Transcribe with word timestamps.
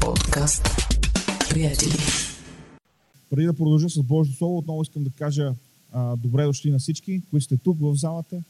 Подкаст. 0.00 0.62
Приятели. 1.50 1.92
Преди 3.30 3.46
да 3.46 3.54
продължа 3.54 3.88
с 3.88 4.02
Божието 4.02 4.38
Слово, 4.38 4.58
отново 4.58 4.82
искам 4.82 5.04
да 5.04 5.10
кажа 5.10 5.54
а, 5.92 6.16
добре 6.16 6.44
дошли 6.44 6.70
на 6.70 6.78
всички, 6.78 7.22
които 7.30 7.44
сте 7.44 7.56
тук 7.56 7.80
в 7.80 7.94
залата, 7.94 8.42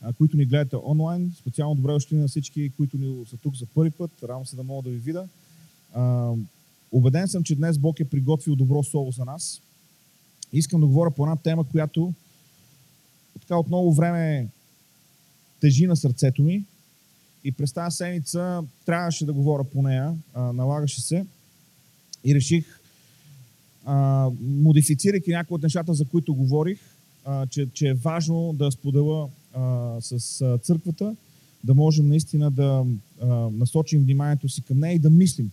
а, 0.00 0.12
които 0.12 0.36
ни 0.36 0.44
гледате 0.44 0.76
онлайн. 0.84 1.32
Специално 1.38 1.74
добре 1.74 1.92
дошли 1.92 2.16
на 2.16 2.28
всички, 2.28 2.70
които 2.76 2.98
ни 2.98 3.26
са 3.26 3.36
тук 3.36 3.56
за 3.56 3.66
първи 3.66 3.90
път. 3.90 4.10
Радвам 4.22 4.46
се 4.46 4.56
да 4.56 4.62
мога 4.62 4.82
да 4.82 4.90
ви 4.90 4.98
видя. 4.98 5.28
А, 5.94 6.32
съм, 7.26 7.44
че 7.44 7.54
днес 7.54 7.78
Бог 7.78 8.00
е 8.00 8.04
приготвил 8.04 8.56
добро 8.56 8.82
Слово 8.82 9.10
за 9.10 9.24
нас. 9.24 9.62
Искам 10.52 10.80
да 10.80 10.86
говоря 10.86 11.10
по 11.10 11.24
една 11.24 11.36
тема, 11.36 11.64
която 11.64 12.12
така 13.40 13.56
от 13.56 13.68
много 13.68 13.94
време 13.94 14.48
тежи 15.60 15.86
на 15.86 15.96
сърцето 15.96 16.42
ми. 16.42 16.64
И 17.44 17.52
през 17.52 17.72
тази 17.72 17.96
седмица 17.96 18.62
трябваше 18.86 19.26
да 19.26 19.32
говоря 19.32 19.64
по 19.64 19.82
нея, 19.82 20.14
а, 20.34 20.52
налагаше 20.52 21.02
се. 21.02 21.26
И 22.24 22.34
реших, 22.34 22.80
а, 23.84 24.28
модифицирайки 24.40 25.30
някои 25.30 25.54
от 25.54 25.62
нещата, 25.62 25.94
за 25.94 26.04
които 26.04 26.34
говорих, 26.34 26.78
а, 27.24 27.46
че, 27.46 27.68
че 27.72 27.88
е 27.88 27.94
важно 27.94 28.52
да 28.52 28.70
споделя 28.70 29.28
а, 29.54 29.96
с 30.00 30.40
а, 30.40 30.58
църквата, 30.58 31.16
да 31.64 31.74
можем 31.74 32.08
наистина 32.08 32.50
да 32.50 32.84
а, 33.20 33.26
насочим 33.52 34.02
вниманието 34.02 34.48
си 34.48 34.62
към 34.62 34.78
нея 34.78 34.94
и 34.94 34.98
да 34.98 35.10
мислим. 35.10 35.50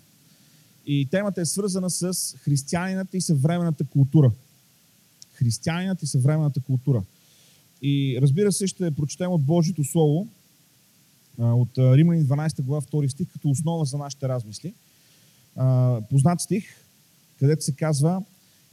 И 0.86 1.08
темата 1.12 1.42
е 1.42 1.46
свързана 1.46 1.90
с 1.90 2.36
християнината 2.38 3.18
и 3.18 3.22
съвременната 3.22 3.84
култура. 3.84 4.32
Християнинът 5.34 6.04
и 6.04 6.08
съвременната 6.08 6.60
култура. 6.60 7.04
И 7.82 8.20
разбира 8.22 8.52
се, 8.52 8.68
ще 8.68 8.92
прочетем 8.92 9.32
от 9.32 9.44
Божието 9.44 9.84
Слово, 9.84 10.28
от 11.40 11.78
Римляни 11.78 12.26
12 12.26 12.62
глава 12.62 12.82
2 12.82 13.08
стих, 13.08 13.28
като 13.28 13.50
основа 13.50 13.86
за 13.86 13.98
нашите 13.98 14.28
размисли. 14.28 14.74
Познат 16.10 16.42
стих, 16.42 16.64
където 17.40 17.64
се 17.64 17.76
казва 17.76 18.24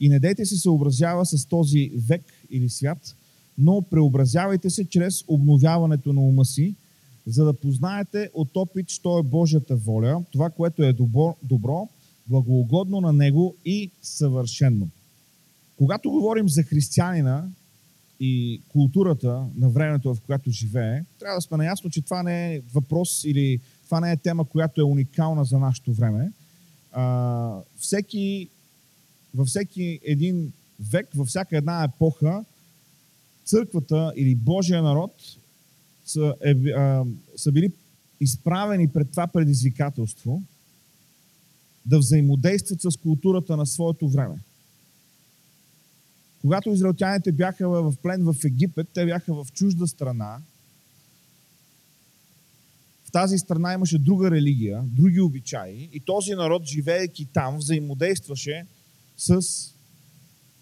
И 0.01 0.09
не 0.09 0.21
дейте 0.21 0.47
се 0.47 0.57
съобразява 0.57 1.27
с 1.27 1.47
този 1.47 1.93
век 2.09 2.23
или 2.51 2.69
свят, 2.69 3.17
но 3.59 3.83
преобразявайте 3.83 4.71
се 4.71 4.89
чрез 4.89 5.25
обновяването 5.29 6.13
на 6.13 6.21
ума 6.21 6.45
си, 6.45 6.75
за 7.27 7.45
да 7.45 7.53
познаете 7.53 8.31
от 8.35 8.57
опит, 8.57 8.91
що 8.91 9.19
е 9.19 9.23
Божията 9.23 9.77
воля, 9.77 10.25
това, 10.33 10.51
което 10.51 10.83
е 10.83 10.93
добро, 10.93 11.37
добро 11.43 11.89
благоугодно 12.29 13.01
на 13.01 13.13
Него 13.13 13.55
и 13.65 13.91
съвършено. 14.03 14.89
Когато 15.77 16.11
говорим 16.11 16.49
за 16.49 16.63
християнина, 16.63 17.49
и 18.21 18.61
културата 18.69 19.45
на 19.57 19.69
времето, 19.69 20.15
в 20.15 20.21
което 20.21 20.51
живее, 20.51 21.05
трябва 21.19 21.37
да 21.37 21.41
сме 21.41 21.57
наясно, 21.57 21.91
че 21.91 22.03
това 22.03 22.23
не 22.23 22.55
е 22.55 22.61
въпрос 22.75 23.25
или 23.25 23.61
това 23.85 24.01
не 24.01 24.13
е 24.13 24.17
тема, 24.17 24.45
която 24.45 24.81
е 24.81 24.85
уникална 24.85 25.45
за 25.45 25.59
нашето 25.59 25.93
време. 25.93 26.33
А, 26.93 27.59
всеки, 27.77 28.49
във 29.35 29.49
всеки 29.49 30.01
един 30.05 30.53
век, 30.81 31.09
във 31.15 31.29
всяка 31.29 31.57
една 31.57 31.85
епоха, 31.85 32.45
църквата 33.45 34.13
или 34.17 34.35
Божия 34.35 34.83
народ 34.83 35.15
са, 36.05 36.35
е, 36.45 36.71
а, 36.71 37.05
са 37.37 37.53
били 37.53 37.73
изправени 38.21 38.89
пред 38.89 39.11
това 39.11 39.27
предизвикателство 39.27 40.43
да 41.87 41.99
взаимодействат 41.99 42.81
с 42.81 42.97
културата 42.97 43.57
на 43.57 43.67
своето 43.67 44.09
време. 44.09 44.37
Когато 46.41 46.71
израелтяните 46.71 47.33
бяха 47.33 47.69
в 47.69 47.95
плен 48.03 48.25
в 48.25 48.35
Египет, 48.45 48.89
те 48.95 49.05
бяха 49.07 49.35
в 49.35 49.53
чужда 49.53 49.87
страна. 49.87 50.39
В 53.05 53.13
тази 53.13 53.39
страна 53.39 53.75
имаше 53.75 53.99
друга 53.99 54.31
религия, 54.31 54.83
други 54.87 55.21
обичаи 55.21 55.91
и 55.93 56.01
този 56.01 56.35
народ, 56.35 56.65
живеейки 56.65 57.29
там, 57.33 57.57
взаимодействаше 57.57 58.67
с 59.17 59.41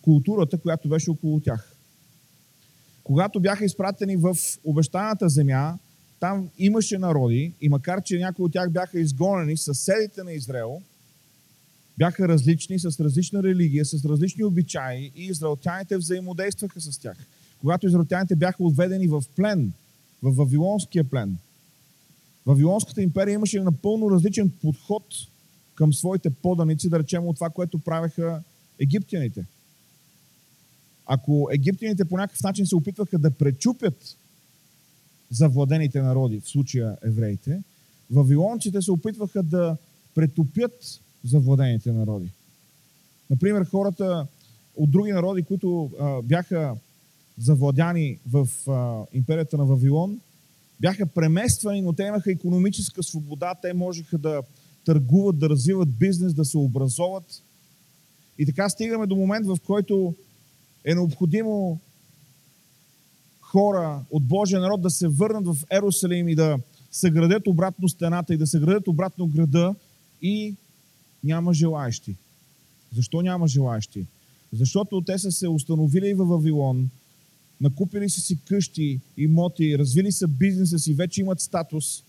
културата, 0.03 0.58
която 0.58 0.89
беше 0.89 1.11
около 1.11 1.41
тях. 1.41 1.77
Когато 3.04 3.41
бяха 3.41 3.65
изпратени 3.65 4.16
в 4.16 4.37
обещаната 4.65 5.28
земя, 5.28 5.78
там 6.20 6.50
имаше 6.59 6.99
народи 6.99 7.53
и 7.60 7.69
макар, 7.69 8.03
че 8.03 8.19
някои 8.19 8.44
от 8.44 8.53
тях 8.53 8.70
бяха 8.70 9.00
изгонени, 9.00 9.56
съседите 9.56 10.22
на 10.22 10.32
Израел– 10.32 10.82
бяха 11.99 12.28
различни, 12.28 12.78
с 12.78 13.00
различна 13.00 13.43
религия, 13.43 13.84
с 13.84 14.05
различни 14.05 14.44
обичаи 14.44 15.12
и 15.16 15.25
израелтяните 15.25 15.97
взаимодействаха 15.97 16.81
с 16.81 16.99
тях. 16.99 17.16
Когато 17.60 17.87
израелтяните 17.87 18.37
бяха 18.37 18.65
отведени 18.65 19.06
в 19.06 19.22
плен, 19.37 19.72
в 20.22 20.32
Вавилонския 20.32 21.05
плен, 21.05 21.38
Вавилонската 22.47 23.03
империя 23.03 23.34
имаше 23.34 23.60
напълно 23.60 24.10
различен 24.10 24.53
подход 24.62 25.05
към 25.75 25.94
своите 25.94 26.31
поданици, 26.31 26.88
да 26.88 26.99
речем 26.99 27.27
от 27.27 27.37
това, 27.37 27.50
което 27.50 27.78
правеха 27.78 28.43
египтяните. 28.78 29.47
Ако 31.06 31.49
египтяните 31.53 32.05
по 32.05 32.16
някакъв 32.16 32.43
начин 32.43 32.66
се 32.66 32.76
опитваха 32.76 33.19
да 33.19 33.31
пречупят 33.31 34.16
завладените 35.31 36.03
народи, 36.03 36.41
в 36.41 36.49
случая 36.49 36.97
евреите, 37.03 37.62
вавилонците 38.11 38.82
се 38.82 38.93
опитваха 38.93 39.43
да 39.43 39.76
претопят 40.15 41.00
завладените 41.25 41.93
народи. 41.93 42.31
Например, 43.31 43.65
хората 43.65 44.27
от 44.77 44.91
други 44.91 45.12
народи, 45.12 45.43
които 45.43 45.91
а, 46.01 46.23
бяха 46.23 46.77
завладяни 47.39 48.19
в 48.31 48.49
а, 48.69 49.05
империята 49.12 49.57
на 49.57 49.65
Вавилон, 49.65 50.21
бяха 50.81 51.07
премествани, 51.07 51.83
но 51.83 51.93
те 51.93 52.03
имаха 52.03 52.33
економическа 52.33 53.03
свобода, 53.03 53.55
те 53.62 53.73
можеха 53.73 54.19
да 54.19 54.43
търгуват, 54.85 55.39
да 55.39 55.49
развиват 55.49 55.99
бизнес, 55.99 56.35
да 56.35 56.45
се 56.45 56.59
образоват. 56.59 57.43
И 58.39 58.47
така 58.47 58.69
стигаме 58.69 59.06
до 59.06 59.17
момент, 59.17 59.47
в 59.47 59.59
който 59.67 60.15
е 60.85 60.95
необходимо 60.95 61.81
хора 63.41 64.01
от 64.11 64.25
Божия 64.25 64.61
народ 64.61 64.83
да 64.83 64.91
се 64.91 65.09
върнат 65.09 65.47
в 65.47 65.56
Ерусалим 65.71 66.29
и 66.29 66.35
да 66.35 66.59
съградят 66.91 67.47
обратно 67.47 67.89
стената 67.89 68.35
и 68.35 68.37
да 68.37 68.47
съградят 68.47 68.89
обратно 68.89 69.27
града 69.27 69.75
и 70.23 70.55
няма 71.25 71.55
желаящи. 71.55 72.17
Защо 72.97 73.23
няма 73.23 73.49
желаящи? 73.49 74.07
Защото 74.53 75.01
те 75.01 75.19
са 75.19 75.33
се 75.33 75.49
установили 75.49 76.15
в 76.15 76.25
Вавилон, 76.25 76.91
накупили 77.61 78.11
са 78.11 78.21
си 78.21 78.39
къщи, 78.45 79.01
имоти, 79.17 79.79
развили 79.79 80.12
са 80.12 80.29
бизнеса 80.29 80.79
си, 80.79 80.95
вече 80.95 81.21
имат 81.21 81.41
статус, 81.41 82.03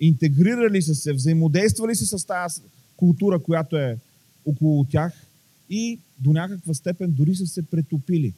интегрирали 0.00 0.82
са 0.82 0.94
се, 0.94 1.12
взаимодействали 1.12 1.94
са 1.94 2.18
с 2.18 2.24
тази 2.24 2.60
култура, 2.96 3.38
която 3.38 3.76
е 3.76 3.98
около 4.46 4.84
тях 4.84 5.26
и 5.70 5.98
до 6.18 6.32
някаква 6.32 6.74
степен 6.74 7.10
дори 7.10 7.34
са 7.34 7.46
се 7.46 7.62
претопили. 7.62 8.34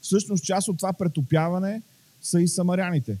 Всъщност 0.00 0.44
част 0.44 0.68
от 0.68 0.76
това 0.76 0.92
претопяване 0.92 1.82
са 2.22 2.40
и 2.40 2.48
самаряните. 2.48 3.18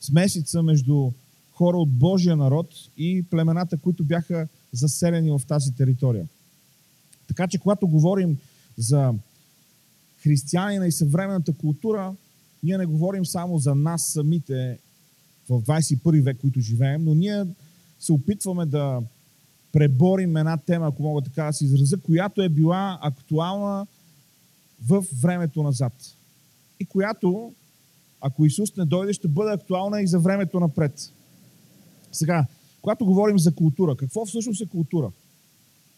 Смесица 0.00 0.62
между 0.62 1.12
хора 1.60 1.76
от 1.76 1.90
Божия 1.90 2.36
народ 2.36 2.74
и 2.96 3.22
племената, 3.30 3.76
които 3.76 4.04
бяха 4.04 4.48
заселени 4.72 5.30
в 5.30 5.40
тази 5.48 5.74
територия. 5.74 6.28
Така 7.28 7.48
че, 7.48 7.58
когато 7.58 7.88
говорим 7.88 8.38
за 8.76 9.14
християнина 10.22 10.86
и 10.86 10.92
съвременната 10.92 11.52
култура, 11.52 12.14
ние 12.62 12.78
не 12.78 12.86
говорим 12.86 13.26
само 13.26 13.58
за 13.58 13.74
нас 13.74 14.06
самите 14.06 14.78
в 15.48 15.62
21 15.62 16.22
век, 16.22 16.38
които 16.40 16.60
живеем, 16.60 17.04
но 17.04 17.14
ние 17.14 17.44
се 17.98 18.12
опитваме 18.12 18.66
да 18.66 19.02
преборим 19.72 20.36
една 20.36 20.56
тема, 20.56 20.86
ако 20.86 21.02
мога 21.02 21.22
така 21.22 21.44
да 21.44 21.52
се 21.52 21.64
изразя, 21.64 22.00
която 22.00 22.42
е 22.42 22.48
била 22.48 22.98
актуална 23.02 23.86
в 24.88 25.04
времето 25.22 25.62
назад. 25.62 25.92
И 26.80 26.84
която, 26.84 27.52
ако 28.20 28.46
Исус 28.46 28.76
не 28.76 28.84
дойде, 28.84 29.12
ще 29.12 29.28
бъде 29.28 29.52
актуална 29.52 30.02
и 30.02 30.06
за 30.06 30.18
времето 30.18 30.60
напред. 30.60 31.12
Сега, 32.12 32.46
когато 32.82 33.04
говорим 33.04 33.38
за 33.38 33.54
култура, 33.54 33.96
какво 33.96 34.26
всъщност 34.26 34.60
е 34.60 34.66
култура? 34.66 35.10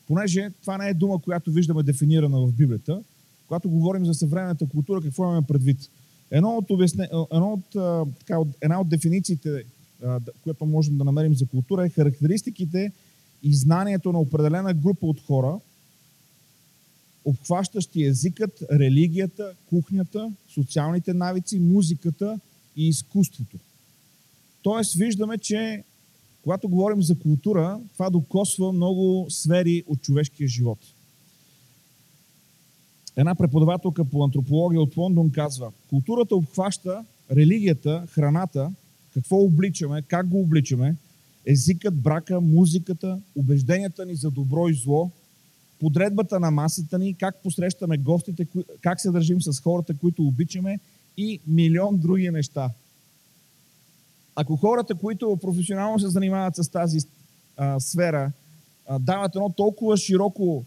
Понеже 0.06 0.50
това 0.60 0.78
не 0.78 0.88
е 0.88 0.94
дума, 0.94 1.18
която 1.18 1.50
виждаме 1.50 1.82
дефинирана 1.82 2.40
в 2.40 2.52
Библията, 2.52 3.02
когато 3.46 3.70
говорим 3.70 4.06
за 4.06 4.14
съвременната 4.14 4.68
култура, 4.68 5.02
какво 5.02 5.24
имаме 5.24 5.46
предвид? 5.46 5.90
Едно 6.30 6.56
от, 6.56 6.70
обясне, 6.70 7.08
едно 7.32 7.52
от, 7.52 7.64
така, 8.18 8.38
една 8.60 8.80
от 8.80 8.88
дефинициите, 8.88 9.64
която 10.42 10.66
можем 10.66 10.98
да 10.98 11.04
намерим 11.04 11.34
за 11.34 11.46
култура, 11.46 11.86
е 11.86 11.88
характеристиките 11.88 12.92
и 13.42 13.54
знанието 13.54 14.12
на 14.12 14.18
определена 14.18 14.74
група 14.74 15.06
от 15.06 15.20
хора, 15.26 15.58
обхващащи 17.24 18.04
езикът, 18.04 18.62
религията, 18.72 19.54
кухнята, 19.66 20.32
социалните 20.48 21.14
навици, 21.14 21.58
музиката 21.58 22.40
и 22.76 22.88
изкуството. 22.88 23.56
Тоест, 24.62 24.94
виждаме, 24.94 25.38
че 25.38 25.84
когато 26.42 26.68
говорим 26.68 27.02
за 27.02 27.18
култура, 27.18 27.80
това 27.92 28.10
докосва 28.10 28.72
много 28.72 29.26
сфери 29.30 29.84
от 29.86 30.02
човешкия 30.02 30.48
живот. 30.48 30.78
Една 33.16 33.34
преподавателка 33.34 34.04
по 34.04 34.24
антропология 34.24 34.80
от 34.80 34.96
Лондон 34.96 35.30
казва, 35.30 35.72
културата 35.88 36.36
обхваща 36.36 37.04
религията, 37.30 38.06
храната, 38.10 38.72
какво 39.14 39.36
обличаме, 39.36 40.02
как 40.02 40.28
го 40.28 40.40
обличаме, 40.40 40.96
езикът, 41.46 41.94
брака, 41.94 42.40
музиката, 42.40 43.20
убежденията 43.36 44.06
ни 44.06 44.14
за 44.14 44.30
добро 44.30 44.68
и 44.68 44.74
зло, 44.74 45.10
подредбата 45.80 46.40
на 46.40 46.50
масата 46.50 46.98
ни, 46.98 47.14
как 47.14 47.42
посрещаме 47.42 47.98
гостите, 47.98 48.46
как 48.80 49.00
се 49.00 49.10
държим 49.10 49.42
с 49.42 49.60
хората, 49.60 49.94
които 49.94 50.26
обичаме 50.26 50.78
и 51.16 51.40
милион 51.46 51.98
други 51.98 52.30
неща. 52.30 52.70
Ако 54.36 54.56
хората, 54.56 54.94
които 54.94 55.38
професионално 55.40 55.98
се 55.98 56.08
занимават 56.08 56.56
с 56.56 56.68
тази 56.68 56.98
а, 57.56 57.80
сфера, 57.80 58.32
а, 58.86 58.98
дават 58.98 59.36
едно 59.36 59.50
толкова 59.50 59.96
широко 59.96 60.64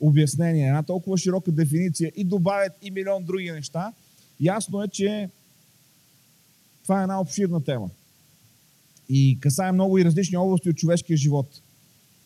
обяснение, 0.00 0.66
една 0.66 0.82
толкова 0.82 1.18
широка 1.18 1.52
дефиниция 1.52 2.12
и 2.16 2.24
добавят 2.24 2.72
и 2.82 2.90
милион 2.90 3.24
други 3.24 3.50
неща, 3.50 3.92
ясно 4.40 4.82
е, 4.82 4.88
че 4.88 5.30
това 6.82 7.00
е 7.00 7.02
една 7.02 7.20
обширна 7.20 7.64
тема. 7.64 7.90
И 9.08 9.38
касае 9.40 9.72
много 9.72 9.98
и 9.98 10.04
различни 10.04 10.36
области 10.36 10.70
от 10.70 10.76
човешкия 10.76 11.16
живот. 11.16 11.62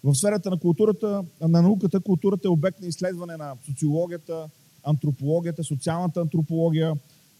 В 0.05 0.15
сферата 0.15 0.51
на 0.51 0.59
културата, 0.59 1.25
на 1.41 1.63
науката, 1.63 2.01
културата 2.01 2.49
е 2.49 2.51
обект 2.51 2.81
на 2.81 2.87
изследване 2.87 3.37
на 3.37 3.57
социологията, 3.67 4.49
антропологията, 4.85 5.65
социалната 5.65 6.21
антропология, 6.21 6.95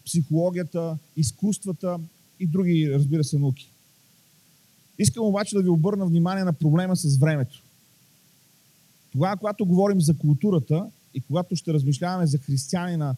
психологията, 0.05 0.97
изкуствата 1.15 1.99
и 2.41 2.47
други, 2.47 2.91
разбира 2.93 3.23
се, 3.23 3.39
науки. 3.39 3.71
Искам 4.99 5.25
обаче 5.25 5.55
да 5.55 5.61
ви 5.61 5.69
обърна 5.69 6.05
внимание 6.05 6.43
на 6.43 6.53
проблема 6.53 6.95
с 6.95 7.17
времето. 7.17 7.63
Тогава, 9.11 9.37
когато 9.37 9.65
говорим 9.65 10.01
за 10.01 10.17
културата 10.17 10.91
и 11.13 11.21
когато 11.21 11.55
ще 11.55 11.73
размишляваме 11.73 12.27
за 12.27 12.37
християнина 12.37 13.15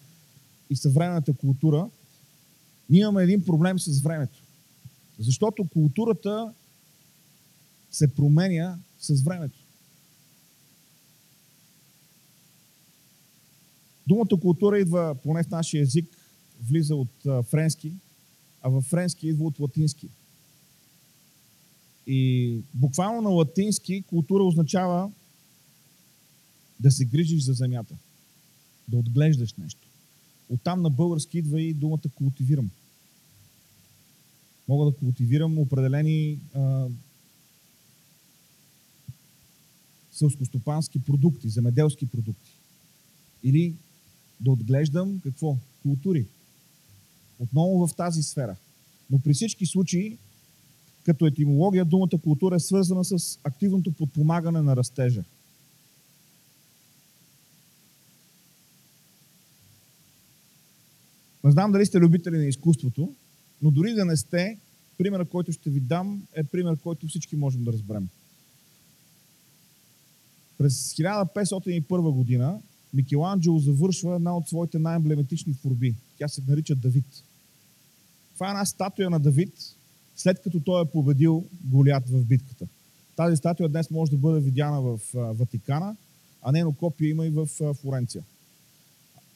и 0.70 0.76
съвременната 0.76 1.34
култура, 1.34 1.90
ние 2.90 3.02
имаме 3.02 3.24
един 3.24 3.46
проблем 3.46 3.80
с 3.80 4.02
времето. 4.02 4.40
Защото 5.20 5.68
културата 5.74 6.54
се 7.92 8.16
променя 8.16 8.78
с 9.00 9.22
времето. 9.22 9.60
Думата 14.08 14.40
култура 14.42 14.80
идва, 14.80 15.16
поне 15.24 15.44
в 15.44 15.50
нашия 15.50 15.82
език, 15.82 16.18
влиза 16.70 16.96
от 16.96 17.46
френски, 17.50 17.94
а 18.64 18.70
във 18.70 18.84
френски 18.84 19.28
идва 19.28 19.46
от 19.46 19.60
латински. 19.60 20.08
И 22.08 22.58
буквално 22.74 23.22
на 23.22 23.30
латински 23.30 24.02
култура 24.02 24.44
означава 24.44 25.12
да 26.80 26.92
се 26.92 27.06
грижиш 27.06 27.44
за 27.44 27.54
земята, 27.54 27.96
да 28.88 28.98
отглеждаш 28.98 29.54
нещо. 29.54 29.88
Оттам 30.50 30.82
на 30.82 30.90
български 30.90 31.38
идва 31.38 31.62
и 31.62 31.74
думата 31.74 32.10
култивирам. 32.16 32.70
Мога 34.68 34.86
да 34.86 34.98
култивирам 34.98 35.60
определени 35.60 36.40
а, 36.54 36.88
селскостопански 40.12 41.00
продукти, 41.00 41.50
земеделски 41.50 42.06
продукти. 42.06 42.52
Или 43.44 43.76
да 44.40 44.52
отглеждам 44.52 45.20
какво? 45.24 45.58
Култури. 45.82 46.28
Отново 47.40 47.88
в 47.88 47.96
тази 47.96 48.24
сфера. 48.24 48.56
Но 49.10 49.20
при 49.20 49.34
всички 49.34 49.66
случаи, 49.66 50.18
като 51.04 51.26
етимология, 51.26 51.86
думата 51.86 52.20
култура 52.24 52.56
е 52.56 52.60
свързана 52.60 53.06
с 53.06 53.40
активното 53.44 53.92
подпомагане 53.92 54.62
на 54.62 54.76
растежа. 54.76 55.24
Не 61.44 61.52
знам 61.52 61.72
дали 61.72 61.86
сте 61.86 62.00
любители 62.00 62.38
на 62.38 62.46
изкуството, 62.46 63.16
но 63.62 63.72
дори 63.72 63.94
да 63.94 64.06
не 64.06 64.18
сте, 64.18 64.58
примерът, 64.98 65.30
който 65.30 65.52
ще 65.52 65.70
ви 65.70 65.80
дам, 65.80 66.28
е 66.34 66.44
пример, 66.44 66.78
който 66.78 67.08
всички 67.08 67.36
можем 67.36 67.64
да 67.64 67.74
разберем. 67.74 68.08
През 70.58 70.94
1501 70.94 72.12
година 72.12 72.60
Микеланджело 72.94 73.60
завършва 73.60 74.16
една 74.16 74.38
от 74.38 74.48
своите 74.48 74.80
най-емблематични 74.80 75.54
творби. 75.58 75.96
Тя 76.18 76.28
се 76.28 76.42
нарича 76.48 76.76
Давид. 76.76 77.06
Това 78.34 78.48
е 78.48 78.50
една 78.50 78.66
статуя 78.66 79.10
на 79.10 79.20
Давид, 79.20 79.54
след 80.16 80.42
като 80.42 80.60
той 80.60 80.82
е 80.82 80.92
победил 80.92 81.46
Голят 81.64 82.10
в 82.10 82.26
битката. 82.26 82.68
Тази 83.16 83.38
статуя 83.38 83.70
днес 83.70 83.92
може 83.92 84.12
да 84.12 84.18
бъде 84.18 84.40
видяна 84.40 84.82
в 84.82 85.00
Ватикана, 85.14 85.96
а 86.42 86.52
нейно 86.52 86.74
копие 86.74 87.10
има 87.10 87.26
и 87.26 87.30
в 87.30 87.48
Флоренция. 87.82 88.24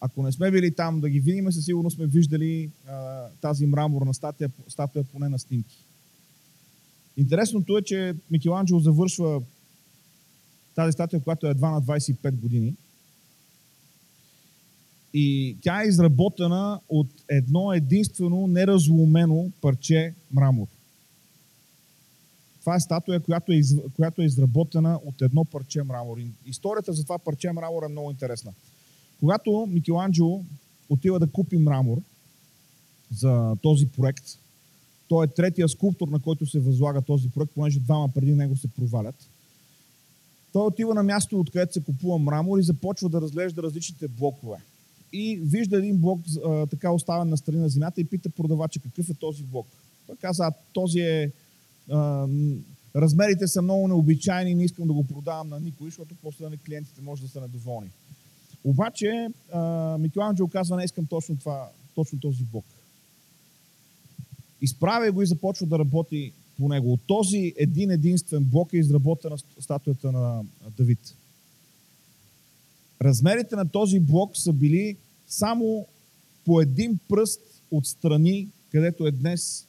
Ако 0.01 0.23
не 0.23 0.31
сме 0.31 0.51
били 0.51 0.75
там 0.75 1.01
да 1.01 1.09
ги 1.09 1.19
видим, 1.19 1.51
със 1.51 1.65
сигурност 1.65 1.95
сме 1.95 2.07
виждали 2.07 2.71
а, 2.87 3.27
тази 3.41 3.65
мраморна 3.65 4.13
статуя, 4.13 4.51
статуя 4.67 5.03
поне 5.03 5.29
на 5.29 5.39
снимки. 5.39 5.77
Интересното 7.17 7.77
е, 7.77 7.81
че 7.81 8.15
Микеланджело 8.31 8.79
завършва 8.79 9.41
тази 10.75 10.91
статуя, 10.91 11.21
която 11.21 11.47
е 11.47 11.49
едва 11.49 11.71
на 11.71 11.81
25 11.81 12.31
години. 12.31 12.75
И 15.13 15.57
тя 15.61 15.83
е 15.83 15.87
изработена 15.87 16.79
от 16.89 17.07
едно 17.29 17.73
единствено 17.73 18.47
неразломено 18.47 19.51
парче 19.61 20.13
мрамор. 20.31 20.67
Това 22.59 22.75
е 22.75 22.79
статуя, 22.79 23.19
която 23.19 23.51
е, 23.51 23.55
из, 23.55 23.75
която 23.95 24.21
е 24.21 24.25
изработена 24.25 24.99
от 25.05 25.21
едно 25.21 25.45
парче 25.45 25.83
мрамор. 25.83 26.17
Историята 26.45 26.93
за 26.93 27.03
това 27.03 27.19
парче 27.19 27.51
мрамор 27.51 27.83
е 27.83 27.91
много 27.91 28.11
интересна. 28.11 28.53
Когато 29.19 29.67
Микеланджело 29.69 30.45
отива 30.89 31.19
да 31.19 31.27
купи 31.27 31.57
мрамор 31.57 32.01
за 33.11 33.55
този 33.61 33.87
проект, 33.87 34.25
той 35.07 35.25
е 35.25 35.27
третия 35.27 35.69
скулптор, 35.69 36.07
на 36.07 36.19
който 36.19 36.45
се 36.45 36.59
възлага 36.59 37.01
този 37.01 37.29
проект, 37.29 37.51
понеже 37.55 37.79
двама 37.79 38.09
преди 38.09 38.35
него 38.35 38.57
се 38.57 38.67
провалят. 38.67 39.29
Той 40.53 40.65
отива 40.65 40.93
на 40.93 41.03
място, 41.03 41.39
откъдето 41.39 41.73
се 41.73 41.83
купува 41.83 42.17
мрамор 42.17 42.59
и 42.59 42.63
започва 42.63 43.09
да 43.09 43.21
разглежда 43.21 43.63
различните 43.63 44.07
блокове. 44.07 44.57
И 45.17 45.39
вижда 45.43 45.77
един 45.77 45.97
блок 45.97 46.21
а, 46.45 46.67
така 46.67 46.91
оставен 46.91 47.29
на 47.29 47.37
страни 47.37 47.59
на 47.59 47.69
земята 47.69 48.01
и 48.01 48.05
пита 48.05 48.29
продавача 48.29 48.79
какъв 48.79 49.09
е 49.09 49.13
този 49.13 49.43
блок. 49.43 49.67
Той 50.07 50.15
каза, 50.15 50.43
а 50.43 50.51
този 50.73 50.99
е... 50.99 51.31
А, 51.91 52.27
размерите 52.95 53.47
са 53.47 53.61
много 53.61 53.87
необичайни, 53.87 54.55
не 54.55 54.63
искам 54.63 54.87
да 54.87 54.93
го 54.93 55.03
продавам 55.03 55.49
на 55.49 55.59
никой, 55.59 55.87
защото 55.87 56.15
после 56.21 56.49
на 56.49 56.57
клиентите 56.57 57.01
може 57.01 57.21
да 57.21 57.27
са 57.27 57.41
недоволни. 57.41 57.89
Обаче 58.63 59.27
Микеланджело 59.99 60.49
казва, 60.49 60.77
не 60.77 60.83
искам 60.83 61.05
точно, 61.05 61.37
това, 61.37 61.69
точно 61.95 62.19
този 62.19 62.43
блок. 62.43 62.65
Изправя 64.61 65.11
го 65.11 65.21
и 65.21 65.27
започва 65.27 65.65
да 65.65 65.79
работи 65.79 66.31
по 66.57 66.69
него. 66.69 66.93
От 66.93 66.99
този 67.07 67.53
един 67.57 67.91
единствен 67.91 68.43
блок 68.43 68.73
е 68.73 68.77
изработена 68.77 69.37
статуята 69.59 70.11
на 70.11 70.43
Давид. 70.77 71.15
Размерите 73.01 73.55
на 73.55 73.69
този 73.69 73.99
блок 73.99 74.37
са 74.37 74.53
били 74.53 74.97
само 75.27 75.87
по 76.45 76.61
един 76.61 76.99
пръст 77.09 77.41
отстрани, 77.71 78.47
където 78.71 79.07
е 79.07 79.11
днес, 79.11 79.65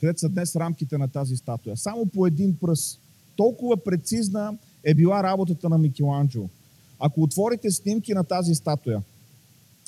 където 0.00 0.20
са 0.20 0.28
днес 0.28 0.56
рамките 0.56 0.98
на 0.98 1.08
тази 1.08 1.36
статуя. 1.36 1.76
Само 1.76 2.06
по 2.06 2.26
един 2.26 2.56
пръст. 2.56 3.00
Толкова 3.36 3.84
прецизна 3.84 4.58
е 4.84 4.94
била 4.94 5.22
работата 5.22 5.68
на 5.68 5.78
Микеланджело. 5.78 6.48
Ако 6.98 7.22
отворите 7.22 7.70
снимки 7.70 8.14
на 8.14 8.24
тази 8.24 8.54
статуя 8.54 9.02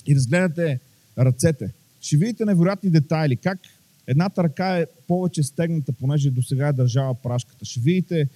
и 0.07 0.15
разгледате 0.15 0.81
ръцете, 1.19 1.73
ще 2.01 2.17
видите 2.17 2.45
невероятни 2.45 2.91
детайли. 2.91 3.37
Как 3.37 3.59
едната 4.07 4.43
ръка 4.43 4.79
е 4.79 4.87
повече 5.09 5.43
стегната, 5.43 5.93
понеже 5.93 6.31
до 6.31 6.43
сега 6.43 6.69
е 6.69 6.73
държава 6.73 7.15
прашката. 7.15 7.65
Ще 7.65 7.81
видите 7.81 8.29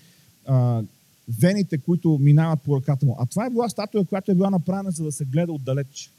а, 0.46 0.82
вените, 1.40 1.78
които 1.78 2.18
минават 2.18 2.62
по 2.62 2.76
ръката 2.76 3.06
му. 3.06 3.16
А 3.18 3.26
това 3.26 3.46
е 3.46 3.50
била 3.50 3.68
статуя, 3.68 4.04
която 4.04 4.30
е 4.30 4.34
била 4.34 4.50
направена, 4.50 4.90
за 4.90 5.04
да 5.04 5.12
се 5.12 5.24
гледа 5.24 5.52
отдалеч. 5.52 6.12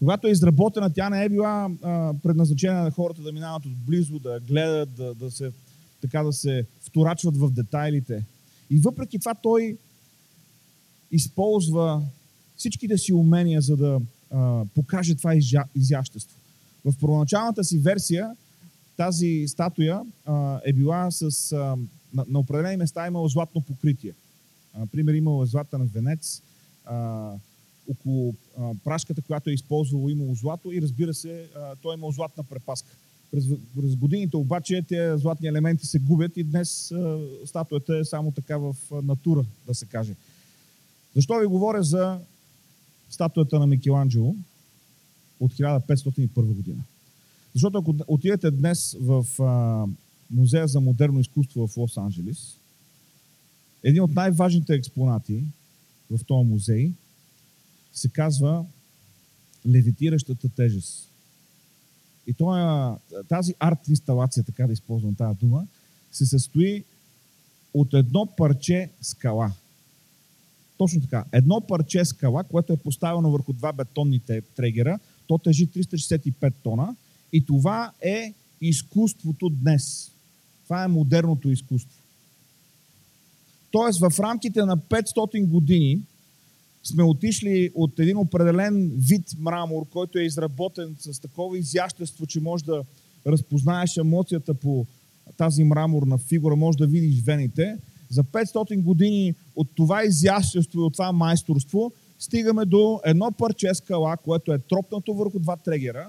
Когато 0.00 0.26
е 0.26 0.30
изработена, 0.30 0.92
тя 0.92 1.10
не 1.10 1.24
е 1.24 1.28
била 1.28 1.70
а, 1.82 2.14
предназначена 2.22 2.82
на 2.82 2.90
хората 2.90 3.22
да 3.22 3.32
минават 3.32 3.66
отблизо, 3.66 4.18
да 4.18 4.40
гледат, 4.40 4.94
да, 4.94 5.14
да 5.14 5.30
се, 5.30 5.52
така 6.00 6.22
да 6.22 6.32
се 6.32 6.66
вторачват 6.80 7.36
в 7.36 7.50
детайлите. 7.50 8.24
И 8.70 8.78
въпреки 8.78 9.18
това 9.18 9.34
той 9.34 9.76
използва 11.10 12.02
всичките 12.56 12.98
си 12.98 13.12
умения, 13.12 13.60
за 13.60 13.76
да 13.76 14.00
а, 14.30 14.64
покаже 14.74 15.14
това 15.14 15.34
изя, 15.34 15.64
изящество. 15.74 16.36
В 16.84 16.94
първоначалната 17.00 17.64
си 17.64 17.78
версия 17.78 18.36
тази 18.96 19.44
статуя 19.48 20.02
а, 20.26 20.60
е 20.64 20.72
била 20.72 21.10
с... 21.10 21.52
А, 21.52 21.76
на, 22.14 22.24
на 22.28 22.38
определени 22.38 22.76
места 22.76 23.06
имала 23.06 23.28
златно 23.28 23.60
покритие. 23.60 24.12
Например, 24.78 25.14
имала 25.14 25.46
злата 25.46 25.78
на 25.78 25.84
венец, 25.84 26.42
а, 26.84 27.32
около 27.90 28.34
а, 28.58 28.70
прашката, 28.84 29.22
която 29.22 29.50
е 29.50 29.52
използвало, 29.52 30.08
имало 30.08 30.34
злато 30.34 30.72
и 30.72 30.82
разбира 30.82 31.14
се, 31.14 31.48
а, 31.56 31.76
той 31.76 31.94
е 31.94 31.98
имал 31.98 32.12
златна 32.12 32.44
препаска. 32.44 32.88
През, 33.30 33.44
през 33.76 33.96
годините 33.96 34.36
обаче 34.36 34.82
тези 34.88 35.20
златни 35.20 35.48
елементи 35.48 35.86
се 35.86 35.98
губят 35.98 36.36
и 36.36 36.44
днес 36.44 36.92
а, 36.92 37.18
статуята 37.46 37.98
е 37.98 38.04
само 38.04 38.32
така 38.32 38.58
в 38.58 38.76
натура, 39.02 39.44
да 39.66 39.74
се 39.74 39.86
каже. 39.86 40.14
Защо 41.16 41.38
ви 41.38 41.46
говоря 41.46 41.82
за 41.82 42.20
статуята 43.10 43.58
на 43.58 43.66
Микеланджело 43.66 44.36
от 45.40 45.52
1501 45.52 46.28
година? 46.34 46.82
Защото 47.54 47.78
ако 47.78 47.94
отидете 48.06 48.50
днес 48.50 48.96
в 49.00 49.26
а, 49.42 49.86
Музея 50.30 50.68
за 50.68 50.80
модерно 50.80 51.20
изкуство 51.20 51.66
в 51.66 51.74
Лос-Анджелес. 51.74 52.56
Един 53.82 54.02
от 54.02 54.14
най-важните 54.14 54.74
експонати 54.74 55.44
в 56.10 56.24
този 56.24 56.48
музей 56.48 56.92
се 57.92 58.08
казва 58.08 58.64
левитиращата 59.66 60.48
тежест. 60.48 61.10
И 62.26 62.34
това, 62.34 62.98
тази 63.28 63.54
арт-инсталация, 63.58 64.44
така 64.44 64.66
да 64.66 64.72
използвам 64.72 65.14
тази 65.14 65.38
дума, 65.38 65.66
се 66.12 66.26
състои 66.26 66.84
от 67.74 67.94
едно 67.94 68.26
парче 68.36 68.90
скала. 69.00 69.52
Точно 70.78 71.00
така. 71.00 71.24
Едно 71.32 71.60
парче 71.60 72.04
скала, 72.04 72.44
което 72.44 72.72
е 72.72 72.76
поставено 72.76 73.30
върху 73.30 73.52
два 73.52 73.72
бетонни 73.72 74.20
трегера, 74.56 74.98
то 75.26 75.38
тежи 75.38 75.68
365 75.68 76.52
тона 76.62 76.96
и 77.32 77.46
това 77.46 77.92
е 78.02 78.34
изкуството 78.60 79.48
днес. 79.48 80.12
Това 80.64 80.84
е 80.84 80.88
модерното 80.88 81.50
изкуство. 81.50 82.00
Тоест 83.70 84.00
в 84.00 84.20
рамките 84.20 84.64
на 84.64 84.78
500 84.78 85.48
години 85.48 86.00
сме 86.82 87.02
отишли 87.02 87.70
от 87.74 87.98
един 87.98 88.16
определен 88.16 88.92
вид 88.96 89.22
мрамор, 89.38 89.88
който 89.88 90.18
е 90.18 90.22
изработен 90.22 90.96
с 90.98 91.20
такова 91.20 91.58
изящество, 91.58 92.26
че 92.26 92.40
може 92.40 92.64
да 92.64 92.82
разпознаеш 93.26 93.96
емоцията 93.96 94.54
по 94.54 94.86
тази 95.36 95.64
мраморна 95.64 96.18
фигура, 96.18 96.56
може 96.56 96.78
да 96.78 96.86
видиш 96.86 97.22
вените. 97.22 97.78
За 98.10 98.24
500 98.24 98.82
години 98.82 99.34
от 99.56 99.68
това 99.74 100.04
изящество 100.04 100.80
и 100.80 100.82
от 100.82 100.92
това 100.92 101.12
майсторство 101.12 101.92
стигаме 102.18 102.64
до 102.64 103.00
едно 103.04 103.32
парче 103.32 103.74
скала, 103.74 104.16
което 104.16 104.52
е 104.52 104.58
тропнато 104.58 105.14
върху 105.14 105.38
два 105.38 105.56
трегера 105.56 106.08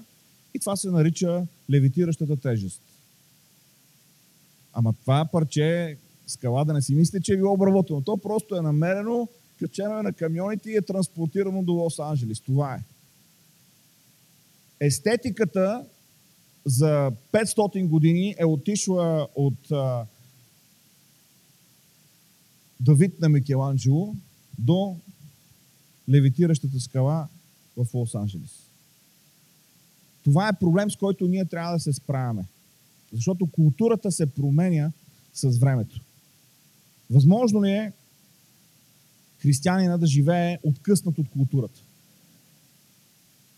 и 0.54 0.58
това 0.58 0.76
се 0.76 0.90
нарича 0.90 1.46
левитиращата 1.70 2.36
тежест. 2.36 2.82
Ама 4.72 4.92
това 4.92 5.28
парче 5.32 5.96
скала, 6.26 6.64
да 6.64 6.72
не 6.72 6.82
си 6.82 6.94
мислите, 6.94 7.24
че 7.24 7.32
е 7.32 7.36
било 7.36 7.52
обработено. 7.52 8.00
То 8.00 8.16
просто 8.16 8.56
е 8.56 8.60
намерено, 8.60 9.28
качено 9.62 9.98
е 9.98 10.02
на 10.02 10.12
камионите 10.12 10.70
и 10.70 10.76
е 10.76 10.82
транспортирано 10.82 11.62
до 11.62 11.72
Лос-Анджелес. 11.72 12.44
Това 12.44 12.74
е. 12.74 12.84
Естетиката 14.80 15.86
за 16.66 17.12
500 17.32 17.88
години 17.88 18.34
е 18.38 18.44
отишла 18.44 19.28
от 19.34 19.70
а, 19.70 20.06
Давид 22.80 23.20
на 23.20 23.28
Микеланджело 23.28 24.16
до 24.58 24.96
левитиращата 26.08 26.80
скала 26.80 27.28
в 27.76 27.84
Лос-Анджелес. 27.84 28.52
Това 30.24 30.48
е 30.48 30.58
проблем, 30.58 30.90
с 30.90 30.96
който 30.96 31.26
ние 31.26 31.44
трябва 31.44 31.72
да 31.72 31.80
се 31.80 31.92
справяме. 31.92 32.44
Защото 33.12 33.46
културата 33.46 34.12
се 34.12 34.34
променя 34.34 34.92
с 35.34 35.58
времето. 35.58 36.00
Възможно 37.10 37.64
ли 37.64 37.70
е 37.70 37.92
християнина 39.42 39.98
да 39.98 40.06
живее 40.06 40.58
откъснат 40.62 41.18
от 41.18 41.28
културата? 41.28 41.80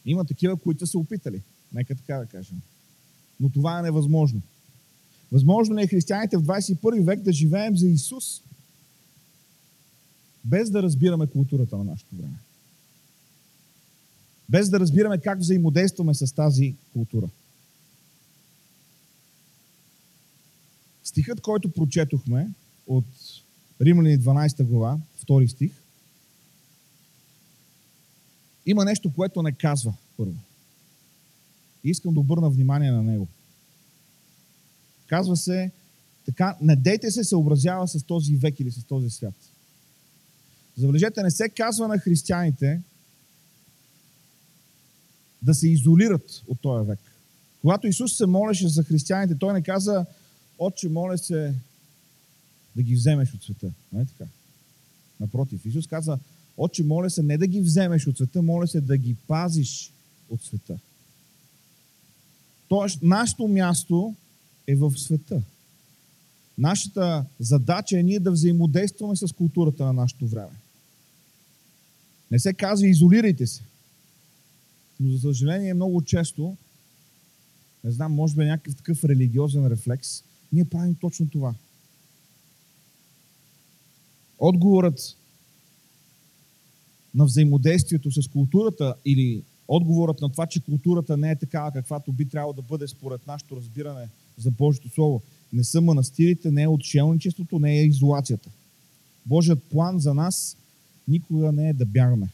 Има 0.04 0.24
такива, 0.24 0.56
които 0.56 0.86
са 0.86 0.98
опитали. 0.98 1.42
Нека 1.72 1.94
така 1.94 2.16
да 2.16 2.26
кажем. 2.26 2.60
Но 3.40 3.50
това 3.50 3.78
е 3.78 3.82
невъзможно. 3.82 4.42
Възможно 5.32 5.76
ли 5.76 5.82
е 5.82 5.86
християните 5.86 6.36
в 6.36 6.42
21 6.42 7.04
век 7.04 7.20
да 7.20 7.32
живеем 7.32 7.76
за 7.76 7.88
Исус, 7.88 8.42
без 10.44 10.70
да 10.70 10.82
разбираме 10.82 11.26
културата 11.26 11.76
на 11.76 11.84
нашето 11.84 12.16
време? 12.16 12.38
Без 14.48 14.70
да 14.70 14.80
разбираме 14.80 15.18
как 15.18 15.38
взаимодействаме 15.38 16.14
с 16.14 16.34
тази 16.34 16.74
култура. 16.92 17.28
Стихът, 21.04 21.40
който 21.40 21.72
прочетохме 21.72 22.50
от 22.86 23.06
Римляни 23.80 24.18
12 24.18 24.64
глава, 24.64 24.98
2 25.28 25.46
стих, 25.46 25.72
има 28.66 28.84
нещо, 28.84 29.12
което 29.12 29.42
не 29.42 29.52
казва 29.52 29.94
първо. 30.16 30.34
И 31.84 31.90
искам 31.90 32.14
да 32.14 32.20
обърна 32.20 32.50
внимание 32.50 32.90
на 32.90 33.02
него. 33.02 33.28
Казва 35.06 35.36
се, 35.36 35.70
така, 36.26 36.56
не 36.60 36.76
дейте 36.76 37.10
се 37.10 37.24
съобразява 37.24 37.88
с 37.88 38.02
този 38.02 38.36
век 38.36 38.60
или 38.60 38.70
с 38.70 38.84
този 38.84 39.10
свят. 39.10 39.34
Забележете, 40.76 41.22
не 41.22 41.30
се 41.30 41.48
казва 41.48 41.88
на 41.88 41.98
християните 41.98 42.82
да 45.42 45.54
се 45.54 45.68
изолират 45.68 46.42
от 46.48 46.60
този 46.60 46.86
век. 46.86 47.00
Когато 47.60 47.86
Исус 47.86 48.16
се 48.16 48.26
молеше 48.26 48.68
за 48.68 48.82
християните, 48.82 49.38
той 49.38 49.52
не 49.52 49.62
каза, 49.62 50.06
Отче, 50.58 50.88
моля 50.88 51.18
се 51.18 51.54
да 52.76 52.82
ги 52.82 52.94
вземеш 52.94 53.34
от 53.34 53.42
света. 53.42 53.72
Не 53.92 54.02
е 54.02 54.04
така? 54.04 54.24
Напротив, 55.20 55.66
Исус 55.66 55.86
каза, 55.86 56.18
Отче, 56.56 56.84
моля 56.84 57.10
се 57.10 57.22
не 57.22 57.38
да 57.38 57.46
ги 57.46 57.60
вземеш 57.60 58.06
от 58.06 58.16
света, 58.16 58.42
моля 58.42 58.66
се 58.66 58.80
да 58.80 58.96
ги 58.96 59.14
пазиш 59.14 59.92
от 60.28 60.42
света. 60.42 60.78
Тоест, 62.68 63.02
нашето 63.02 63.48
място 63.48 64.14
е 64.66 64.74
в 64.74 64.98
света. 64.98 65.42
Нашата 66.58 67.24
задача 67.40 67.98
е 67.98 68.02
ние 68.02 68.20
да 68.20 68.30
взаимодействаме 68.30 69.16
с 69.16 69.32
културата 69.32 69.84
на 69.84 69.92
нашето 69.92 70.26
време. 70.26 70.52
Не 72.30 72.38
се 72.38 72.54
казва 72.54 72.88
изолирайте 72.88 73.46
се. 73.46 73.62
Но 75.00 75.12
за 75.12 75.18
съжаление 75.18 75.74
много 75.74 76.02
често, 76.02 76.56
не 77.84 77.90
знам, 77.90 78.12
може 78.12 78.34
би 78.34 78.42
е 78.42 78.46
някакъв 78.46 78.76
такъв 78.76 79.04
религиозен 79.04 79.66
рефлекс, 79.66 80.22
ние 80.52 80.64
правим 80.64 80.94
точно 80.94 81.30
това. 81.30 81.54
Отговорът 84.38 85.16
на 87.14 87.24
взаимодействието 87.24 88.10
с 88.10 88.28
културата 88.28 88.94
или 89.04 89.42
отговорът 89.68 90.20
на 90.20 90.32
това, 90.32 90.46
че 90.46 90.60
културата 90.60 91.16
не 91.16 91.30
е 91.30 91.36
такава, 91.36 91.72
каквато 91.72 92.12
би 92.12 92.28
трябвало 92.28 92.52
да 92.52 92.62
бъде 92.62 92.88
според 92.88 93.26
нашето 93.26 93.56
разбиране 93.56 94.08
за 94.38 94.50
Божието 94.50 94.88
Слово, 94.88 95.22
не 95.52 95.64
са 95.64 95.80
манастирите, 95.80 96.50
не 96.50 96.62
е 96.62 96.68
отшелничеството, 96.68 97.58
не 97.58 97.78
е 97.78 97.84
изолацията. 97.84 98.50
Божият 99.26 99.62
план 99.62 99.98
за 99.98 100.14
нас 100.14 100.56
никога 101.08 101.52
не 101.52 101.68
е 101.68 101.72
да 101.72 101.86
бягаме. 101.86 102.28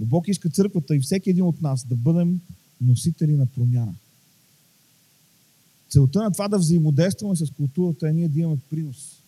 Но 0.00 0.06
Бог 0.06 0.28
иска 0.28 0.50
църквата 0.50 0.96
и 0.96 1.00
всеки 1.00 1.30
един 1.30 1.44
от 1.44 1.62
нас 1.62 1.86
да 1.86 1.96
бъдем 1.96 2.40
носители 2.80 3.32
на 3.32 3.46
промяна. 3.46 3.94
Целта 5.88 6.22
на 6.22 6.32
това 6.32 6.48
да 6.48 6.58
взаимодействаме 6.58 7.36
с 7.36 7.50
културата 7.50 8.08
е 8.08 8.12
ние 8.12 8.28
да 8.28 8.40
имаме 8.40 8.58
принос. 8.70 9.23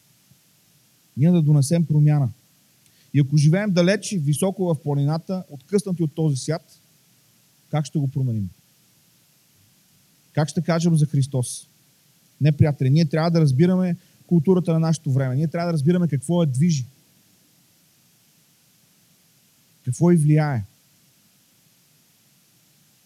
Ние 1.17 1.31
да 1.31 1.43
донесем 1.43 1.87
промяна. 1.87 2.31
И 3.15 3.21
ако 3.21 3.37
живеем 3.37 3.71
далеч 3.71 4.15
високо 4.19 4.65
в 4.65 4.83
планината, 4.83 5.45
откъснати 5.51 6.03
от 6.03 6.15
този 6.15 6.37
свят, 6.37 6.81
как 7.71 7.87
ще 7.87 7.99
го 7.99 8.09
променим? 8.09 8.51
Как 10.33 10.49
ще 10.49 10.63
кажем 10.63 10.97
за 10.97 11.07
Христос? 11.07 11.69
Не, 12.41 12.53
приятели, 12.53 12.91
ние 12.91 13.05
трябва 13.05 13.31
да 13.31 13.41
разбираме 13.41 13.97
културата 14.27 14.73
на 14.73 14.79
нашето 14.79 15.13
време. 15.13 15.37
Ние 15.37 15.49
трябва 15.49 15.67
да 15.67 15.73
разбираме 15.73 16.09
какво 16.09 16.43
е 16.43 16.47
движи. 16.47 16.87
Какво 19.85 20.11
и 20.13 20.17
влияе. 20.17 20.65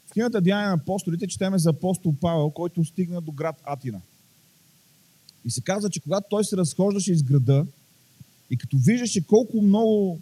В 0.06 0.10
книгата 0.10 0.40
Деяния 0.40 0.68
на 0.68 0.74
апостолите 0.74 1.26
четеме 1.26 1.58
за 1.58 1.70
апостол 1.70 2.14
Павел, 2.20 2.50
който 2.50 2.84
стигна 2.84 3.20
до 3.20 3.32
град 3.32 3.56
Атина. 3.64 4.00
И 5.44 5.50
се 5.50 5.60
казва, 5.60 5.90
че 5.90 6.00
когато 6.00 6.26
той 6.30 6.44
се 6.44 6.56
разхождаше 6.56 7.12
из 7.12 7.22
града 7.22 7.66
и 8.50 8.56
като 8.56 8.76
виждаше 8.76 9.26
колко 9.26 9.62
много 9.62 10.20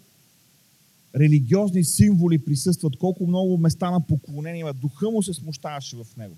религиозни 1.15 1.83
символи 1.83 2.45
присъстват, 2.45 2.97
колко 2.97 3.27
много 3.27 3.57
места 3.57 3.91
на 3.91 4.07
поклонение 4.07 4.59
има, 4.59 4.73
духа 4.73 5.11
му 5.11 5.23
се 5.23 5.33
смущаваше 5.33 5.95
в 5.95 6.17
него. 6.17 6.35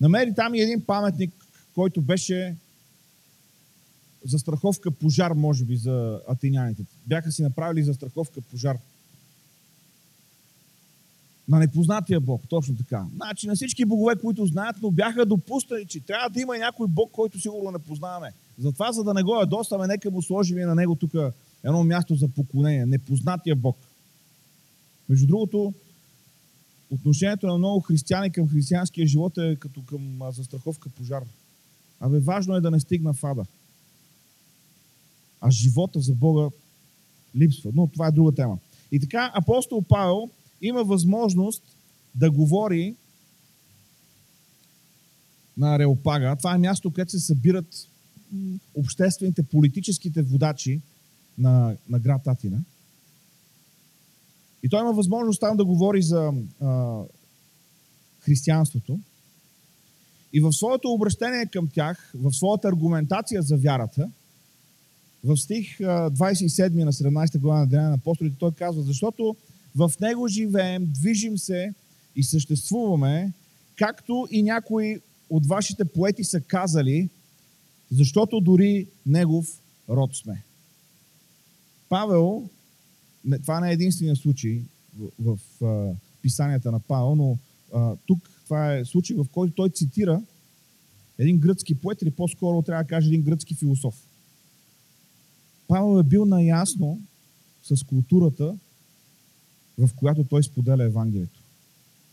Намери 0.00 0.34
там 0.34 0.54
и 0.54 0.60
един 0.60 0.80
паметник, 0.80 1.32
който 1.74 2.02
беше 2.02 2.56
застраховка 4.24 4.90
пожар, 4.90 5.32
може 5.32 5.64
би, 5.64 5.76
за 5.76 6.20
атиняните. 6.28 6.84
Бяха 7.06 7.32
си 7.32 7.42
направили 7.42 7.84
застраховка 7.84 8.40
пожар 8.40 8.78
на 11.48 11.58
непознатия 11.58 12.20
Бог, 12.20 12.42
точно 12.48 12.76
така. 12.76 13.06
Значи 13.16 13.46
на 13.46 13.54
всички 13.54 13.84
богове, 13.84 14.16
които 14.16 14.46
знаят, 14.46 14.76
но 14.82 14.90
бяха 14.90 15.26
допуснали, 15.26 15.86
че 15.86 16.00
трябва 16.00 16.30
да 16.30 16.40
има 16.40 16.58
някой 16.58 16.86
Бог, 16.88 17.12
който 17.12 17.40
сигурно 17.40 17.70
не 17.70 17.78
познаваме. 17.78 18.32
Затова, 18.58 18.92
за 18.92 19.04
да 19.04 19.14
не 19.14 19.22
го 19.22 19.34
ядосваме, 19.34 19.86
нека 19.86 20.10
му 20.10 20.22
сложим 20.22 20.58
и 20.58 20.64
на 20.64 20.74
него 20.74 20.94
тук 20.94 21.12
едно 21.64 21.84
място 21.84 22.14
за 22.14 22.28
поклонение. 22.28 22.86
Непознатия 22.86 23.56
Бог. 23.56 23.76
Между 25.08 25.26
другото, 25.26 25.74
отношението 26.90 27.46
на 27.46 27.58
много 27.58 27.80
християни 27.80 28.32
към 28.32 28.48
християнския 28.48 29.06
живот 29.06 29.38
е 29.38 29.56
като 29.56 29.82
към 29.82 30.20
застраховка 30.30 30.88
пожар. 30.88 31.22
Абе, 32.00 32.18
важно 32.18 32.54
е 32.54 32.60
да 32.60 32.70
не 32.70 32.80
стигна 32.80 33.14
фада. 33.14 33.44
А 35.40 35.50
живота 35.50 36.00
за 36.00 36.14
Бога 36.14 36.48
липсва. 37.36 37.70
Но 37.74 37.86
това 37.86 38.06
е 38.06 38.12
друга 38.12 38.32
тема. 38.32 38.58
И 38.92 39.00
така, 39.00 39.32
апостол 39.34 39.82
Павел 39.82 40.30
има 40.62 40.84
възможност 40.84 41.62
да 42.14 42.30
говори 42.30 42.96
на 45.56 45.74
Ареопага. 45.74 46.36
Това 46.36 46.54
е 46.54 46.58
място, 46.58 46.90
където 46.90 47.10
се 47.10 47.20
събират 47.20 47.88
обществените, 48.74 49.42
политическите 49.42 50.22
водачи 50.22 50.80
на, 51.38 51.76
на 51.88 51.98
град 51.98 52.26
Атина. 52.26 52.58
И 54.62 54.68
той 54.68 54.80
има 54.80 54.92
възможност 54.92 55.40
там 55.40 55.56
да 55.56 55.64
говори 55.64 56.02
за 56.02 56.32
а, 56.60 57.02
християнството. 58.20 59.00
И 60.32 60.40
в 60.40 60.52
своето 60.52 60.88
обращение 60.88 61.46
към 61.46 61.68
тях, 61.68 62.12
в 62.14 62.32
своята 62.32 62.68
аргументация 62.68 63.42
за 63.42 63.56
вярата, 63.56 64.10
в 65.24 65.36
стих 65.36 65.78
27 65.78 66.84
на 66.84 66.92
17 66.92 67.38
глава 67.38 67.60
на 67.60 67.66
Деня 67.66 67.88
на 67.88 67.94
апостолите, 67.94 68.36
той 68.38 68.52
казва, 68.52 68.82
защото 68.82 69.36
в 69.76 69.92
него 70.00 70.28
живеем, 70.28 70.86
движим 70.86 71.38
се 71.38 71.74
и 72.16 72.22
съществуваме, 72.22 73.32
както 73.76 74.28
и 74.30 74.42
някои 74.42 75.00
от 75.30 75.46
вашите 75.46 75.84
поети 75.84 76.24
са 76.24 76.40
казали, 76.40 77.08
защото 77.90 78.40
дори 78.40 78.86
негов 79.06 79.60
род 79.88 80.16
сме. 80.16 80.42
Павел, 81.88 82.48
това 83.42 83.60
не 83.60 83.70
е 83.70 83.72
единствения 83.72 84.16
случай 84.16 84.62
в, 85.20 85.38
в 85.60 85.96
в 86.18 86.22
писанията 86.22 86.72
на 86.72 86.80
Павел, 86.80 87.14
но 87.14 87.38
а, 87.74 87.96
тук 88.06 88.30
това 88.44 88.74
е 88.74 88.84
случай, 88.84 89.16
в 89.16 89.26
който 89.32 89.54
той 89.54 89.70
цитира 89.70 90.22
един 91.18 91.38
гръцки 91.38 91.74
поет, 91.74 92.02
или 92.02 92.10
по-скоро 92.10 92.62
трябва 92.62 92.84
да 92.84 92.88
каже 92.88 93.08
един 93.08 93.22
гръцки 93.22 93.54
философ. 93.54 94.06
Павел 95.68 96.00
е 96.00 96.02
бил 96.02 96.24
наясно 96.24 97.00
с 97.62 97.84
културата, 97.84 98.58
в 99.78 99.90
която 99.96 100.24
той 100.24 100.42
споделя 100.42 100.84
Евангелието. 100.84 101.40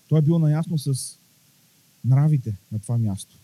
Той 0.09 0.19
е 0.19 0.21
бил 0.21 0.39
наясно 0.39 0.77
с 0.77 1.17
нравите 2.05 2.57
на 2.71 2.79
това 2.79 2.97
място. 2.97 3.35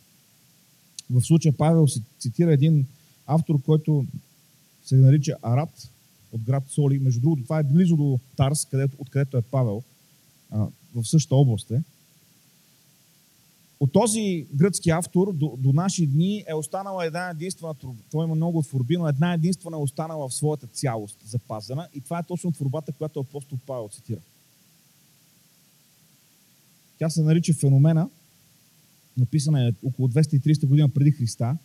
В 1.10 1.22
случая 1.22 1.58
Павел 1.58 1.88
цитира 2.20 2.54
един 2.54 2.86
автор, 3.28 3.62
който 3.62 4.06
се 4.86 4.96
нарича 4.96 5.36
Арат 5.42 5.90
от 6.32 6.42
град 6.42 6.64
Соли. 6.68 7.00
Между 7.00 7.22
другото, 7.22 7.44
това 7.44 7.60
е 7.60 7.64
близо 7.64 7.96
до 7.96 8.20
Тарс, 8.36 8.66
където, 8.66 8.96
откъдето 9.00 9.38
е 9.38 9.42
Павел. 9.42 9.84
А, 10.52 10.68
в 10.96 11.06
същата 11.06 11.36
област 11.36 11.72
е. 11.72 11.82
От 13.80 13.92
този 13.92 14.48
гръцки 14.54 14.90
автор 14.90 15.34
до, 15.34 15.56
до 15.58 15.74
наши 15.74 16.08
дни 16.08 16.44
е 16.48 16.54
останала 16.54 17.06
една 17.06 17.30
единствена, 17.30 17.76
той 18.12 18.26
има 18.26 18.36
много 18.36 18.62
творби, 18.62 18.98
но 18.98 19.08
една 19.08 19.34
единствена 19.34 19.78
е 19.78 19.80
останала 19.80 20.30
в 20.30 20.34
своята 20.34 20.68
цялост 20.68 21.18
запазена 21.26 21.88
и 21.94 22.02
това 22.02 22.20
е 22.20 22.24
точно 22.24 22.52
творбата, 22.52 22.92
която 22.92 23.20
апостол 23.20 23.58
Павел 23.66 23.90
цитира. 23.90 24.20
Тя 26.98 27.10
се 27.10 27.22
нарича 27.22 27.54
Феномена, 27.54 28.10
написана 29.20 29.68
е 29.68 29.74
около 29.84 30.08
230 30.08 30.66
година 30.66 30.90
преди 30.90 31.12
Христа. 31.12 31.58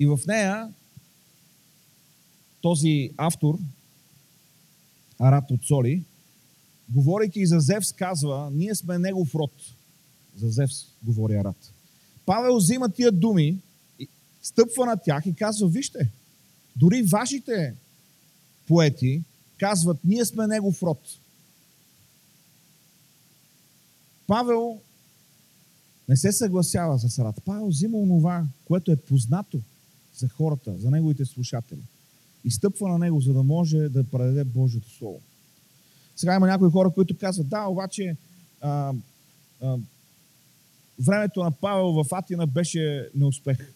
И 0.00 0.06
в 0.06 0.20
нея 0.26 0.72
този 2.60 3.10
автор, 3.16 3.58
Арат 5.18 5.50
от 5.50 5.64
Соли, 5.66 6.04
говорейки 6.88 7.46
за 7.46 7.60
Зевс, 7.60 7.92
казва, 7.92 8.50
ние 8.52 8.74
сме 8.74 8.98
негов 8.98 9.34
род. 9.34 9.52
За 10.36 10.50
Зевс 10.50 10.86
говори 11.02 11.34
Арат. 11.34 11.72
Павел 12.26 12.56
взима 12.56 12.88
тия 12.88 13.12
думи, 13.12 13.58
стъпва 14.42 14.86
на 14.86 14.96
тях 14.96 15.26
и 15.26 15.34
казва, 15.34 15.68
вижте, 15.68 16.10
дори 16.76 17.02
вашите 17.02 17.74
поети 18.66 19.22
казват, 19.58 19.98
ние 20.04 20.24
сме 20.24 20.46
негов 20.46 20.82
род. 20.82 21.18
Павел 24.26 24.80
не 26.08 26.16
се 26.16 26.32
съгласява 26.32 26.98
с 26.98 27.18
Арат. 27.18 27.42
Павел 27.44 27.66
взима 27.66 27.98
онова, 27.98 28.46
което 28.64 28.92
е 28.92 28.96
познато 28.96 29.60
за 30.16 30.28
хората, 30.28 30.78
за 30.78 30.90
неговите 30.90 31.24
слушатели. 31.24 31.82
И 32.44 32.50
стъпва 32.50 32.88
на 32.88 32.98
него, 32.98 33.20
за 33.20 33.32
да 33.32 33.42
може 33.42 33.78
да 33.78 34.04
предаде 34.04 34.44
Божието 34.44 34.90
Слово. 34.90 35.20
Сега 36.16 36.34
има 36.34 36.46
някои 36.46 36.70
хора, 36.70 36.90
които 36.90 37.18
казват, 37.18 37.48
да, 37.48 37.66
обаче 37.66 38.16
а, 38.60 38.94
а, 39.62 39.76
времето 40.98 41.42
на 41.42 41.50
Павел 41.50 41.92
в 41.92 42.06
Атина 42.12 42.46
беше 42.46 43.10
неуспех. 43.14 43.72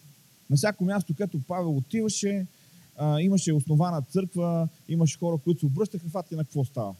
На 0.49 0.57
всяко 0.57 0.83
място, 0.83 1.13
където 1.17 1.41
Павел 1.47 1.77
отиваше, 1.77 2.47
а, 2.97 3.21
имаше 3.21 3.53
основана 3.53 4.01
църква, 4.01 4.67
имаше 4.87 5.17
хора, 5.17 5.37
които 5.37 5.59
се 5.59 5.65
обръщаха 5.65 6.09
в 6.09 6.17
Атина, 6.17 6.43
какво 6.43 6.65
става? 6.65 6.95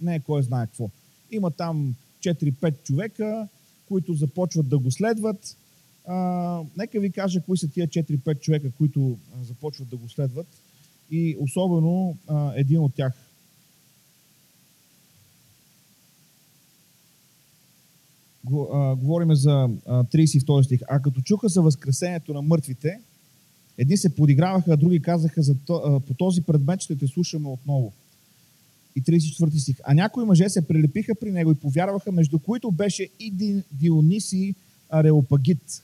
Не 0.00 0.14
е 0.14 0.20
кой 0.20 0.42
знае 0.42 0.66
какво. 0.66 0.90
Има 1.30 1.50
там 1.50 1.94
4-5 2.20 2.82
човека, 2.82 3.48
които 3.90 4.14
започват 4.14 4.68
да 4.68 4.78
го 4.78 4.90
следват. 4.90 5.56
А, 6.06 6.60
нека 6.76 7.00
ви 7.00 7.10
кажа 7.10 7.42
кои 7.42 7.58
са 7.58 7.68
тия 7.68 7.88
4-5 7.88 8.40
човека, 8.40 8.70
които 8.70 9.18
започват 9.42 9.88
да 9.88 9.96
го 9.96 10.08
следват. 10.08 10.46
И 11.10 11.36
особено 11.40 12.16
а, 12.26 12.52
един 12.56 12.80
от 12.80 12.94
тях. 12.94 13.12
Го, 18.44 18.68
говориме 19.00 19.34
за 19.34 19.68
а, 19.86 20.04
32 20.04 20.62
стих. 20.62 20.80
А 20.88 21.02
като 21.02 21.20
чуха 21.20 21.48
за 21.48 21.62
възкресението 21.62 22.34
на 22.34 22.42
мъртвите, 22.42 23.00
едни 23.78 23.96
се 23.96 24.14
подиграваха, 24.14 24.72
а 24.72 24.76
други 24.76 25.02
казаха, 25.02 25.42
за, 25.42 25.56
а, 25.70 26.00
по 26.00 26.14
този 26.14 26.42
предмет 26.42 26.80
ще 26.80 26.98
те 26.98 27.06
слушаме 27.06 27.48
отново 27.48 27.92
и 28.96 29.02
34 29.02 29.58
стих. 29.58 29.76
А 29.84 29.94
някои 29.94 30.24
мъже 30.24 30.48
се 30.48 30.66
прилепиха 30.68 31.14
при 31.14 31.30
него 31.30 31.50
и 31.50 31.54
повярваха, 31.54 32.12
между 32.12 32.38
които 32.38 32.70
беше 32.70 33.08
и 33.20 33.62
Диониси 33.72 34.54
Ареопагит. 34.90 35.82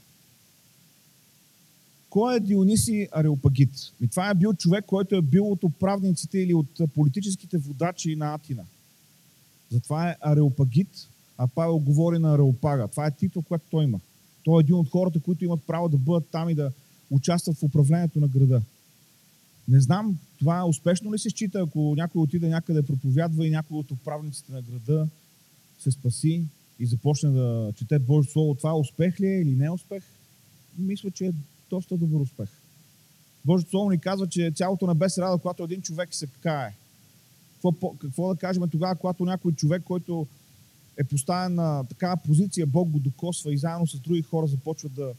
Кой 2.11 2.37
е 2.37 2.40
Диониси 2.40 3.09
Ареопагит? 3.12 3.71
И 4.01 4.09
това 4.09 4.31
е 4.31 4.35
бил 4.35 4.55
човек, 4.55 4.85
който 4.87 5.16
е 5.16 5.23
бил 5.23 5.51
от 5.51 5.64
управниците 5.64 6.38
или 6.38 6.55
от 6.55 6.81
политическите 6.95 7.59
водачи 7.59 8.16
на 8.16 8.35
Атина. 8.35 8.64
Затова 9.71 10.11
е 10.11 10.16
Ареопагит, 10.21 11.09
а 11.38 11.47
Павел 11.47 11.79
говори 11.79 12.19
на 12.19 12.35
Ареопага. 12.35 12.88
Това 12.88 13.07
е 13.07 13.11
титул, 13.11 13.42
който 13.42 13.64
той 13.71 13.85
има. 13.85 14.01
Той 14.45 14.61
е 14.61 14.64
един 14.64 14.75
от 14.75 14.90
хората, 14.90 15.21
които 15.21 15.45
имат 15.45 15.62
право 15.66 15.88
да 15.88 15.97
бъдат 15.97 16.29
там 16.33 16.49
и 16.49 16.55
да 16.55 16.73
участват 17.11 17.57
в 17.57 17.62
управлението 17.62 18.21
на 18.21 18.29
града. 18.29 18.62
Не 19.68 19.81
знам 19.81 20.18
това 20.38 20.64
успешно 20.64 21.14
ли 21.14 21.18
се 21.18 21.31
счита, 21.31 21.61
ако 21.61 21.94
някой 21.96 22.22
отиде 22.22 22.48
някъде 22.48 22.83
проповядва 22.83 23.46
и 23.46 23.50
някой 23.50 23.79
от 23.79 23.90
управниците 23.90 24.52
на 24.52 24.62
града 24.62 25.09
се 25.79 25.90
спаси 25.90 26.44
и 26.79 26.87
започне 26.87 27.31
да 27.31 27.72
чете 27.76 27.98
Божие 27.98 28.31
Слово. 28.33 28.55
Това 28.55 28.79
успех 28.79 29.20
ли 29.20 29.26
е 29.26 29.40
или 29.40 29.50
не 29.50 29.64
е 29.64 29.70
успех? 29.70 30.02
Мисля, 30.79 31.11
че 31.11 31.26
е 31.26 31.33
доста 31.70 31.96
добър 31.96 32.20
успех. 32.20 32.48
Божието 33.44 33.70
Слово 33.70 33.90
ни 33.90 33.98
казва, 33.98 34.29
че 34.29 34.52
цялото 34.57 34.87
небе 34.87 35.09
се 35.09 35.20
рада, 35.20 35.38
когато 35.38 35.64
един 35.64 35.83
човек 35.83 36.14
се 36.14 36.26
кае. 36.26 36.74
Какво, 37.55 37.94
какво 37.94 38.29
да 38.35 38.40
кажем 38.40 38.68
тогава, 38.70 38.96
когато 38.96 39.24
някой 39.24 39.52
човек, 39.52 39.83
който 39.83 40.26
е 40.96 41.05
поставен 41.05 41.55
на 41.55 41.85
такава 41.85 42.16
позиция, 42.16 42.66
Бог 42.66 42.88
го 42.88 42.98
докосва 42.98 43.55
и 43.55 43.59
заедно 43.59 43.87
с 43.87 43.98
други 43.98 44.22
хора 44.22 44.46
започват 44.46 44.92
да 44.94 45.12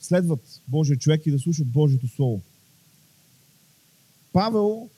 следват 0.00 0.60
Божия 0.68 0.96
човек 0.96 1.26
и 1.26 1.30
да 1.30 1.38
слушат 1.38 1.66
Божието 1.66 2.08
Слово. 2.08 2.40
Павел 4.32 4.88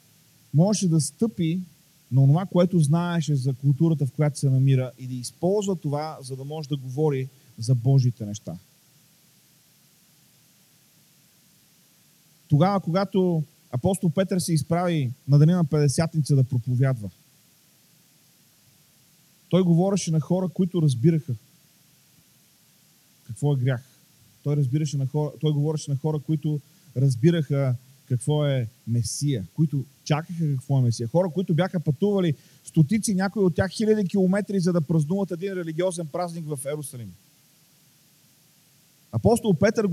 можеше 0.55 0.88
да 0.88 1.01
стъпи 1.01 1.61
на 2.12 2.27
това, 2.27 2.47
което 2.47 2.79
знаеше 2.79 3.35
за 3.35 3.55
културата, 3.55 4.07
в 4.07 4.12
която 4.12 4.38
се 4.38 4.51
намира 4.51 4.92
и 4.99 5.07
да 5.07 5.14
използва 5.14 5.77
това, 5.77 6.18
за 6.23 6.37
да 6.37 6.45
може 6.45 6.68
да 6.68 6.77
говори 6.77 7.29
за 7.59 7.75
Божите 7.75 8.27
неща. 8.27 8.59
Тогава, 12.49 12.81
когато 12.81 13.42
апостол 13.71 14.11
Петър 14.11 14.38
се 14.38 14.53
изправи 14.53 15.12
на 15.29 15.38
деня 15.38 15.57
на 15.57 15.64
50 15.64 16.35
да 16.35 16.45
проповядва, 16.45 17.11
той 19.49 19.62
говореше 19.62 20.11
на 20.11 20.21
хора, 20.21 20.49
които 20.49 20.83
разбираха 20.83 21.35
какво 23.27 23.53
е 23.53 23.57
грях. 23.57 23.85
Той, 24.42 24.57
разбираше 24.57 24.97
на 24.97 25.07
хора, 25.07 25.33
той 25.40 25.53
говореше 25.53 25.90
на 25.90 25.97
хора, 25.97 26.18
които 26.18 26.61
разбираха 26.97 27.77
какво 28.16 28.46
е 28.46 28.68
Месия, 28.87 29.46
които 29.55 29.85
чакаха 30.05 30.46
какво 30.55 30.79
е 30.79 30.83
Месия. 30.83 31.09
Хора, 31.09 31.31
които 31.35 31.55
бяха 31.55 31.81
пътували 31.81 32.35
стотици, 32.64 33.14
някои 33.14 33.44
от 33.44 33.55
тях 33.55 33.70
хиляди 33.70 34.09
километри, 34.09 34.61
за 34.61 34.72
да 34.72 34.81
празнуват 34.81 35.31
един 35.31 35.53
религиозен 35.53 36.07
празник 36.07 36.44
в 36.46 36.59
Ерусалим. 36.66 37.12
Апостол 39.12 39.55
Петър 39.55 39.87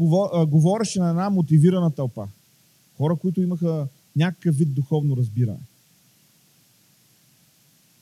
говореше 0.47 0.99
на 0.99 1.10
една 1.10 1.29
мотивирана 1.29 1.91
тълпа. 1.91 2.27
Хора, 2.97 3.15
които 3.15 3.41
имаха 3.41 3.88
някакъв 4.15 4.55
вид 4.55 4.73
духовно 4.73 5.17
разбиране. 5.17 5.60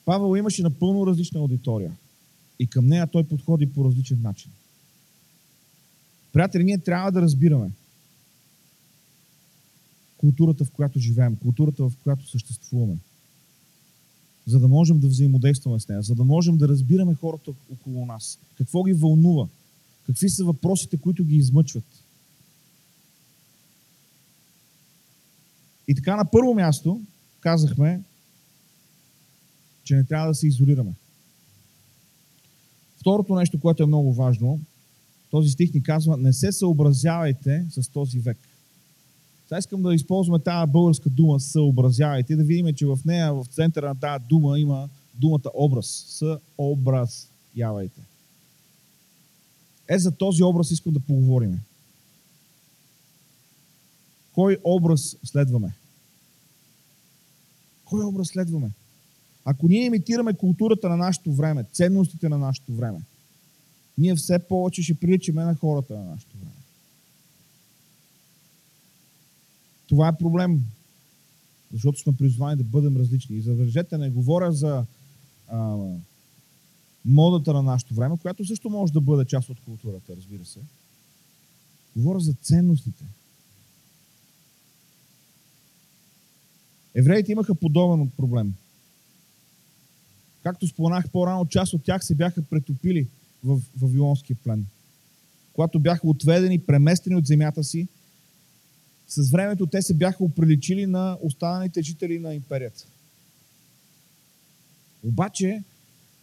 Павел 0.05 0.37
имаше 0.37 0.63
напълно 0.63 1.07
различна 1.07 1.39
аудитория. 1.39 1.97
И 2.59 2.67
към 2.67 2.85
нея 2.87 3.07
той 3.07 3.23
подходи 3.23 3.73
по 3.73 3.85
различен 3.85 4.21
начин. 4.21 4.51
Приятели, 6.33 6.63
ние 6.63 6.77
трябва 6.77 7.11
да 7.11 7.21
разбираме, 7.21 7.71
културата, 10.17 10.65
в 10.65 10.71
която 10.71 10.99
живеем, 10.99 11.35
културата, 11.35 11.89
в 11.89 11.93
която 12.03 12.29
съществуваме. 12.29 12.97
за 14.45 14.59
да 14.59 14.67
можем 14.67 14.99
да 14.99 15.07
взаимодействаме 15.07 15.79
с 15.79 15.87
нея, 15.87 16.01
за 16.01 16.15
да 16.15 16.23
можем 16.23 16.57
да 16.57 16.67
разбираме 16.67 17.15
хората 17.15 17.51
около 17.71 18.05
нас, 18.05 18.39
какво 18.57 18.83
ги 18.83 18.93
вълнува, 18.93 19.47
какви 20.05 20.29
са 20.29 20.45
въпросите, 20.45 20.97
които 20.97 21.25
ги 21.25 21.35
измъчват. 21.35 22.03
И 25.87 25.95
така 25.95 26.15
на 26.15 26.31
първо 26.31 26.53
място 26.53 27.01
казахме, 27.39 28.03
че 29.83 29.95
не 29.95 30.03
трябва 30.03 30.27
да 30.27 30.35
се 30.35 30.47
изолираме. 30.47 30.93
Второто 32.97 33.35
нещо, 33.35 33.59
което 33.59 33.83
е 33.83 33.85
много 33.85 34.13
важно, 34.13 34.59
този 35.29 35.49
стих 35.49 35.73
ни 35.73 35.83
казва, 35.83 36.17
не 36.17 36.33
се 36.33 36.51
съобразявайте 36.51 37.65
с 37.69 37.89
този 37.89 38.19
век. 38.19 38.37
Сега 39.47 39.59
искам 39.59 39.81
да 39.81 39.95
използваме 39.95 40.43
тази 40.43 40.71
българска 40.71 41.09
дума 41.09 41.39
съобразявайте, 41.39 42.35
да 42.35 42.43
видим, 42.43 42.75
че 42.75 42.85
в 42.85 42.99
нея, 43.05 43.33
в 43.33 43.45
центъра 43.45 43.87
на 43.87 43.99
тази 43.99 44.25
дума 44.29 44.59
има 44.59 44.89
думата 45.13 45.51
образ. 45.53 46.05
Съобразявайте. 46.57 48.01
Е, 49.89 49.99
за 49.99 50.11
този 50.11 50.43
образ 50.43 50.71
искам 50.71 50.93
да 50.93 50.99
поговорим. 50.99 51.59
Кой 54.33 54.57
образ 54.63 55.17
следваме? 55.23 55.73
Кой 57.85 58.05
образ 58.05 58.27
следваме? 58.27 58.71
Ако 59.45 59.67
ние 59.67 59.85
имитираме 59.85 60.33
културата 60.33 60.89
на 60.89 60.97
нашето 60.97 61.33
време, 61.33 61.65
ценностите 61.73 62.29
на 62.29 62.37
нашето 62.37 62.73
време, 62.73 63.01
ние 63.97 64.15
все 64.15 64.39
повече 64.39 64.83
ще 64.83 64.99
приличаме 64.99 65.43
на 65.43 65.55
хората 65.55 65.97
на 65.97 66.03
нашето 66.03 66.37
време. 66.37 66.66
Това 69.87 70.07
е 70.07 70.17
проблем, 70.17 70.63
защото 71.73 71.99
сме 71.99 72.13
призвани 72.13 72.55
да 72.55 72.63
бъдем 72.63 72.97
различни. 72.97 73.35
И 73.35 73.41
забележете, 73.41 73.97
не 73.97 74.09
говоря 74.09 74.51
за 74.51 74.85
а, 75.47 75.77
модата 77.05 77.53
на 77.53 77.63
нашето 77.63 77.93
време, 77.93 78.17
която 78.17 78.45
също 78.45 78.69
може 78.69 78.93
да 78.93 79.01
бъде 79.01 79.25
част 79.25 79.49
от 79.49 79.59
културата, 79.59 80.15
разбира 80.15 80.45
се. 80.45 80.59
Говоря 81.95 82.19
за 82.19 82.33
ценностите. 82.33 83.05
Евреите 86.95 87.31
имаха 87.31 87.55
подобен 87.55 88.09
проблем. 88.17 88.53
Както 90.43 90.67
споменах 90.67 91.09
по-рано, 91.09 91.45
част 91.45 91.73
от 91.73 91.83
тях 91.83 92.05
се 92.05 92.15
бяха 92.15 92.41
претопили 92.41 93.07
в 93.43 93.61
Вавилонския 93.77 94.35
плен. 94.43 94.65
Когато 95.53 95.79
бяха 95.79 96.07
отведени, 96.07 96.59
преместени 96.59 97.15
от 97.15 97.25
земята 97.25 97.63
си, 97.63 97.87
с 99.07 99.31
времето 99.31 99.67
те 99.67 99.81
се 99.81 99.93
бяха 99.93 100.23
оприличили 100.23 100.85
на 100.85 101.17
останалите 101.21 101.81
жители 101.81 102.19
на 102.19 102.35
империята. 102.35 102.85
Обаче, 105.03 105.63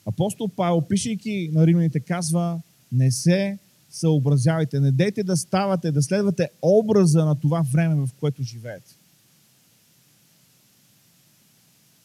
апостол 0.07 0.49
Павел, 0.49 0.81
пишейки 0.81 1.51
на 1.53 1.66
римляните, 1.66 2.01
казва, 2.01 2.61
не 2.92 3.11
се 3.11 3.59
съобразявайте, 3.90 4.81
не 4.81 4.92
дейте 4.92 5.25
да 5.25 5.37
ставате, 5.37 5.92
да 5.92 6.03
следвате 6.03 6.51
образа 6.62 7.25
на 7.25 7.40
това 7.40 7.64
време, 7.73 7.94
в 7.94 8.09
което 8.20 8.42
живеете. 8.42 8.97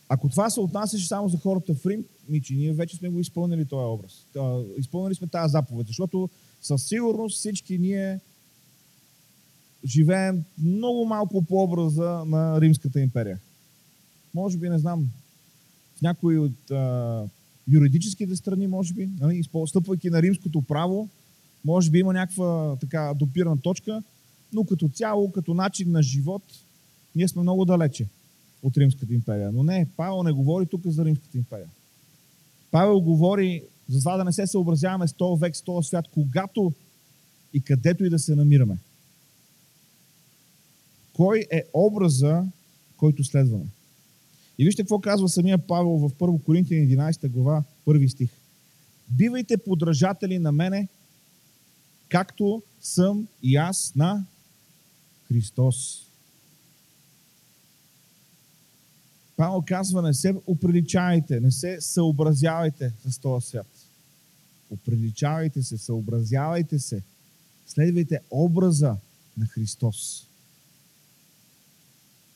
Ако 0.10 0.30
това 0.30 0.50
се 0.50 0.60
отнасяше 0.60 1.08
само 1.08 1.30
за 1.30 1.38
хората 1.38 1.74
в 1.74 1.86
Рим, 1.86 2.06
мичи, 2.30 2.56
ние 2.56 2.74
вече 2.74 2.98
сме 2.98 3.10
го 3.10 3.20
изпълнили 3.20 3.66
този 3.66 3.86
образ. 3.86 4.26
Изпълнили 4.78 5.16
сме 5.16 5.28
тази 5.28 5.52
заповед, 5.52 5.88
защото 5.88 6.30
със 6.62 6.84
сигурност 6.84 7.38
всички 7.38 7.78
ние 7.78 8.20
живеем 9.86 10.44
много 10.58 11.06
малко 11.06 11.42
по 11.42 11.64
образа 11.64 12.24
на 12.26 12.62
Римската 12.62 13.00
империя. 13.00 13.40
Може 14.34 14.58
би, 14.58 14.70
не 14.70 14.80
знам, 14.80 15.10
в 15.98 16.02
някои 16.02 16.38
от 16.38 16.72
а, 16.72 17.24
юридическите 17.68 18.36
страни, 18.36 18.68
може 18.68 18.94
би, 18.94 19.10
нали, 19.20 19.44
стъпвайки 19.68 20.10
на 20.10 20.22
римското 20.22 20.62
право, 20.62 21.10
може 21.66 21.92
би 21.92 22.00
има 22.00 22.14
някаква 22.14 22.76
така 22.82 23.14
допирана 23.16 23.58
точка, 23.58 24.04
но 24.54 24.64
като 24.64 24.90
цяло, 24.90 25.32
като 25.32 25.54
начин 25.54 25.92
на 25.92 26.04
живот, 26.04 26.44
ние 27.16 27.28
сме 27.28 27.42
много 27.42 27.66
далече 27.66 28.08
от 28.64 28.78
Римската 28.78 29.14
империя. 29.14 29.52
Но 29.52 29.64
не, 29.64 29.88
Павел 29.98 30.24
не 30.24 30.32
говори 30.32 30.66
тук 30.66 30.82
за 30.88 31.06
Римската 31.06 31.38
империя. 31.38 31.70
Павел 32.72 33.00
говори 33.00 33.64
за 33.90 34.00
това 34.00 34.18
да 34.18 34.24
не 34.24 34.34
се 34.34 34.48
съобразяваме 34.48 35.08
с 35.08 35.14
този 35.14 35.40
век, 35.40 35.56
с 35.56 35.62
този 35.62 35.88
свят, 35.88 36.06
когато 36.14 36.74
и 37.54 37.62
където 37.62 38.06
и 38.06 38.10
да 38.10 38.20
се 38.20 38.36
намираме. 38.36 38.78
Кой 41.20 41.46
е 41.52 41.64
образа, 41.74 42.44
който 42.98 43.24
следваме? 43.24 43.66
И 44.58 44.66
вижте 44.66 44.82
какво 44.82 45.00
казва 45.00 45.30
самия 45.30 45.58
Павел 45.68 45.92
в 45.92 46.10
1 46.10 46.44
Коринтияни 46.44 46.98
11 46.98 47.30
глава, 47.30 47.64
първи 47.86 48.10
стих. 48.10 48.30
Бивайте 49.10 49.58
подражатели 49.58 50.40
на 50.40 50.52
мене, 50.52 50.88
както 52.10 52.64
съм 52.82 53.28
и 53.44 53.56
аз 53.56 53.96
на 53.96 54.26
Христос. 55.28 56.08
Павел 59.38 59.64
казва, 59.68 60.02
не 60.02 60.14
се 60.14 60.36
оприличавайте, 60.48 61.40
не 61.40 61.52
се 61.52 61.82
съобразявайте 61.82 62.94
с 63.10 63.20
този 63.20 63.48
свят. 63.48 63.88
Оприличавайте 64.70 65.64
се, 65.64 65.78
съобразявайте 65.78 66.80
се. 66.80 67.04
Следвайте 67.68 68.20
образа 68.32 68.98
на 69.38 69.46
Христос. 69.46 70.29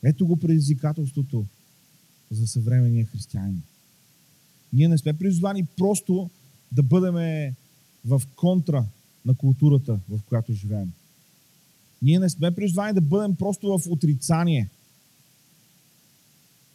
Ето 0.04 0.26
го 0.26 0.36
предизвикателството 0.36 1.46
за 2.30 2.46
съвременния 2.46 3.06
християнин. 3.06 3.62
Ние 4.72 4.88
не 4.88 4.98
сме 4.98 5.12
призвани 5.12 5.64
просто 5.76 6.30
да 6.72 6.82
бъдем 6.82 7.14
в 8.04 8.22
контра 8.36 8.86
на 9.24 9.34
културата, 9.34 10.00
в 10.08 10.20
която 10.28 10.52
живеем. 10.52 10.92
Ние 12.02 12.18
не 12.18 12.30
сме 12.30 12.50
призвани 12.50 12.92
да 12.92 13.00
бъдем 13.00 13.36
просто 13.36 13.78
в 13.78 13.90
отрицание– 13.90 14.68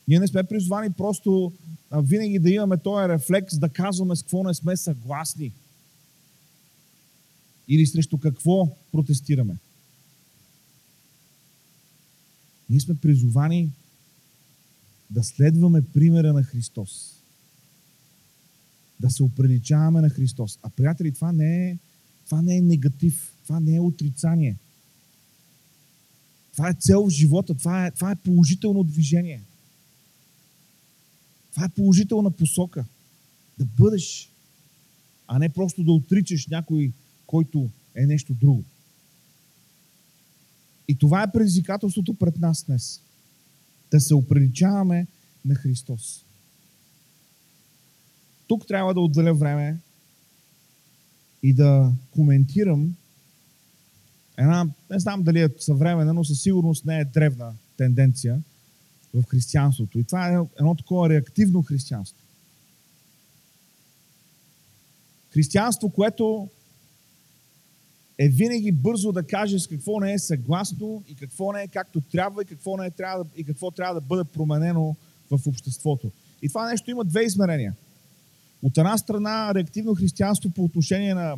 ние 0.09 0.19
не 0.19 0.27
сме 0.27 0.43
призвани 0.43 0.91
просто 0.91 1.53
винаги 1.91 2.39
да 2.39 2.49
имаме 2.49 2.77
този 2.77 3.09
рефлекс 3.09 3.59
да 3.59 3.69
казваме 3.69 4.15
с 4.15 4.21
какво 4.21 4.43
не 4.43 4.53
сме 4.53 4.77
съгласни. 4.77 5.51
Или 7.67 7.85
срещу 7.85 8.17
какво 8.17 8.77
протестираме. 8.91 9.57
Ние 12.69 12.79
сме 12.79 12.95
призовани 12.95 13.71
да 15.10 15.23
следваме 15.23 15.82
примера 15.82 16.34
на 16.34 16.43
Христос. 16.43 17.15
Да 18.99 19.10
се 19.10 19.23
оприличаваме 19.23 20.01
на 20.01 20.10
Христос. 20.10 20.60
А, 20.63 20.69
приятели, 20.69 21.13
това 21.13 21.32
не 21.32 21.69
е, 21.69 21.77
това 22.25 22.41
не 22.41 22.58
е 22.58 22.62
негатив. 22.62 23.34
Това 23.43 23.60
не 23.60 23.75
е 23.75 23.79
отрицание. 23.79 24.58
Това 26.51 26.69
е 26.69 26.77
цел 26.79 27.05
в 27.05 27.10
живота. 27.10 27.55
Това 27.55 27.86
е, 27.86 27.91
това 27.91 28.12
е 28.12 28.15
положително 28.15 28.84
движение. 28.84 29.43
Това 31.51 31.65
е 31.65 31.69
положителна 31.69 32.32
посока. 32.32 32.86
Да 33.58 33.65
бъдеш, 33.65 34.29
а 35.27 35.39
не 35.39 35.49
просто 35.49 35.84
да 35.84 35.91
отричаш 35.91 36.47
някой, 36.47 36.91
който 37.25 37.69
е 37.95 38.05
нещо 38.05 38.34
друго. 38.34 38.63
И 40.89 40.97
това 40.97 41.23
е 41.23 41.32
предизвикателството 41.32 42.13
пред 42.13 42.38
нас 42.38 42.63
днес. 42.63 43.02
Да 43.91 43.99
се 43.99 44.15
оприличаваме 44.15 45.08
на 45.45 45.56
Христос. 45.56 46.25
Тук 48.47 48.67
трябва 48.67 48.93
да 48.93 48.99
отделя 48.99 49.34
време 49.34 49.78
и 51.43 51.54
да 51.54 51.91
коментирам 52.12 52.95
една, 54.38 54.65
не 54.89 54.99
знам 54.99 55.23
дали 55.23 55.41
е 55.41 55.49
съвременна, 55.60 56.13
но 56.13 56.23
със 56.23 56.41
сигурност 56.41 56.86
не 56.86 56.99
е 56.99 57.06
древна 57.06 57.54
тенденция– 57.78 58.41
в 59.13 59.23
християнството. 59.23 59.99
И 59.99 60.04
това 60.04 60.28
е 60.28 60.38
едно 60.60 60.75
такова 60.75 61.10
реактивно 61.10 61.63
християнство. 61.63 62.17
Християнство, 65.30 65.89
което 65.89 66.49
е 68.19 68.29
винаги 68.29 68.71
бързо 68.71 69.12
да 69.12 69.23
каже 69.23 69.60
с 69.60 69.67
какво 69.67 69.99
не 69.99 70.13
е 70.13 70.19
съгласно 70.19 71.03
и 71.08 71.15
какво 71.15 71.51
не 71.51 71.62
е 71.62 71.67
както 71.67 72.01
трябва 72.01 72.41
и 72.41 72.45
какво, 72.45 72.77
не 72.77 72.86
е, 72.86 72.91
трябва, 72.91 73.25
и 73.36 73.43
какво 73.43 73.71
трябва 73.71 73.93
да 73.93 74.01
бъде 74.01 74.23
променено 74.23 74.95
в 75.32 75.47
обществото. 75.47 76.12
И 76.41 76.47
това 76.47 76.69
нещо 76.71 76.91
има 76.91 77.05
две 77.05 77.23
измерения. 77.23 77.75
От 78.63 78.77
една 78.77 78.97
страна 78.97 79.55
реактивно 79.55 79.95
християнство 79.95 80.49
по 80.49 80.63
отношение 80.63 81.13
на 81.13 81.36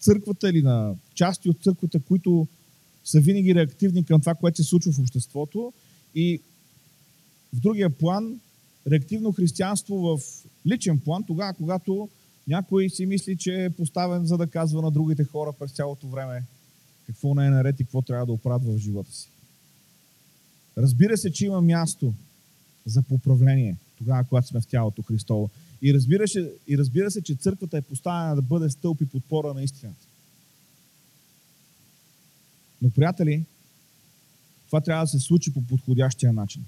църквата 0.00 0.50
или 0.50 0.62
на 0.62 0.94
части 1.14 1.48
от 1.48 1.62
църквата, 1.62 2.00
които 2.00 2.46
са 3.04 3.20
винаги 3.20 3.54
реактивни 3.54 4.04
към 4.04 4.20
това, 4.20 4.34
което 4.34 4.56
се 4.56 4.68
случва 4.68 4.92
в 4.92 4.98
обществото. 4.98 5.72
И 6.14 6.40
в 7.54 7.60
другия 7.60 7.90
план, 7.90 8.40
реактивно 8.90 9.32
християнство 9.32 9.96
в 9.96 10.20
личен 10.66 10.98
план, 10.98 11.24
тогава, 11.26 11.54
когато 11.54 12.08
някой 12.48 12.90
си 12.90 13.06
мисли, 13.06 13.36
че 13.36 13.64
е 13.64 13.70
поставен 13.70 14.26
за 14.26 14.36
да 14.38 14.46
казва 14.46 14.82
на 14.82 14.90
другите 14.90 15.24
хора 15.24 15.52
през 15.52 15.72
цялото 15.72 16.08
време 16.08 16.44
какво 17.06 17.34
не 17.34 17.46
е 17.46 17.50
наред 17.50 17.80
и 17.80 17.84
какво 17.84 18.02
трябва 18.02 18.26
да 18.26 18.32
оправя 18.32 18.72
в 18.72 18.78
живота 18.78 19.12
си. 19.12 19.28
Разбира 20.78 21.16
се, 21.16 21.32
че 21.32 21.46
има 21.46 21.60
място 21.60 22.14
за 22.86 23.02
поправление, 23.02 23.76
тогава, 23.98 24.24
когато 24.24 24.46
сме 24.46 24.60
в 24.60 24.66
тялото 24.66 25.02
Христово. 25.02 25.50
И 25.82 25.94
разбира, 25.94 26.28
се, 26.28 26.52
и 26.68 26.78
разбира 26.78 27.10
се, 27.10 27.22
че 27.22 27.34
църквата 27.34 27.78
е 27.78 27.82
поставена 27.82 28.34
да 28.34 28.42
бъде 28.42 28.70
стълб 28.70 29.00
и 29.00 29.06
подпора 29.06 29.54
на 29.54 29.62
истината. 29.62 30.06
Но, 32.82 32.90
приятели, 32.90 33.44
това 34.66 34.80
трябва 34.80 35.04
да 35.04 35.08
се 35.08 35.18
случи 35.18 35.52
по 35.52 35.62
подходящия 35.62 36.32
начин. 36.32 36.64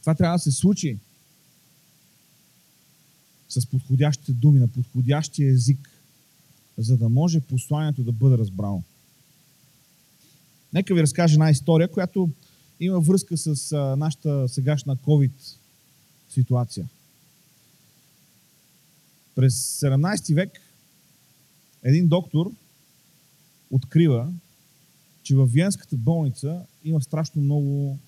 Това 0.00 0.14
трябва 0.14 0.36
да 0.36 0.42
се 0.42 0.52
случи 0.52 0.98
с 3.52 3.66
подходящите 3.66 4.32
думи, 4.32 4.58
на 4.58 4.68
подходящия 4.68 5.52
език, 5.52 5.90
за 6.78 6.96
да 6.96 7.08
може 7.08 7.40
посланието 7.40 8.02
да 8.02 8.12
бъде 8.12 8.38
разбрано. 8.38 8.82
Нека 10.72 10.94
ви 10.94 11.02
разкажа 11.02 11.34
една 11.34 11.50
история, 11.50 11.88
която 11.88 12.30
има 12.80 13.00
връзка 13.00 13.36
с 13.36 13.76
нашата 13.98 14.48
сегашна 14.48 14.96
COVID 14.96 15.32
ситуация. 16.28 16.88
През 19.34 19.80
17 19.80 20.34
век 20.34 20.50
един 21.82 22.08
доктор 22.08 22.52
открива, 23.70 24.32
че 25.22 25.34
във 25.34 25.52
Виенската 25.52 25.96
болница 25.96 26.62
има 26.84 27.02
страшно 27.02 27.42
много 27.42 27.98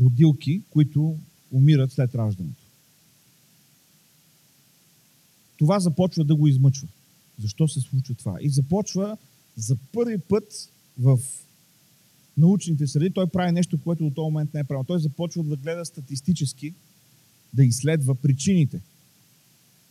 родилки, 0.00 0.62
които 0.70 1.18
умират 1.52 1.92
след 1.92 2.14
раждането. 2.14 2.69
Това 5.60 5.80
започва 5.80 6.24
да 6.24 6.36
го 6.36 6.48
измъчва. 6.48 6.88
Защо 7.38 7.68
се 7.68 7.80
случва 7.80 8.14
това? 8.14 8.36
И 8.40 8.50
започва 8.50 9.16
за 9.56 9.76
първи 9.92 10.18
път 10.18 10.70
в 10.98 11.18
научните 12.36 12.86
среди, 12.86 13.10
той 13.10 13.26
прави 13.26 13.52
нещо, 13.52 13.80
което 13.82 14.04
до 14.04 14.10
този 14.10 14.24
момент 14.24 14.54
не 14.54 14.60
е 14.60 14.64
правил. 14.64 14.84
Той 14.84 15.00
започва 15.00 15.42
да 15.42 15.56
гледа 15.56 15.84
статистически, 15.84 16.74
да 17.54 17.64
изследва 17.64 18.14
причините, 18.14 18.80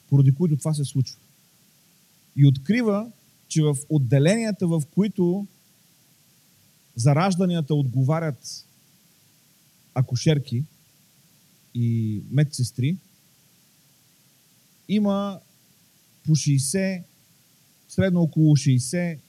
поради 0.10 0.32
които 0.36 0.58
това 0.58 0.74
се 0.74 0.86
случва. 0.86 1.20
И 2.36 2.48
открива, 2.48 3.12
че 3.48 3.62
в 3.62 3.78
отделенията, 3.90 4.68
в 4.68 4.84
които 4.96 5.48
заражданията 6.96 7.76
отговарят 7.76 8.66
акушерки 9.94 10.64
и 11.74 12.22
медсестри, 12.32 12.98
има 14.88 15.40
по 16.30 16.36
60, 16.36 17.04
средно 17.88 18.22
около 18.22 18.56
60 18.56 19.20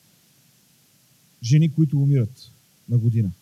жени, 1.42 1.72
които 1.72 2.02
умират 2.02 2.50
на 2.88 2.98
година. 2.98 3.32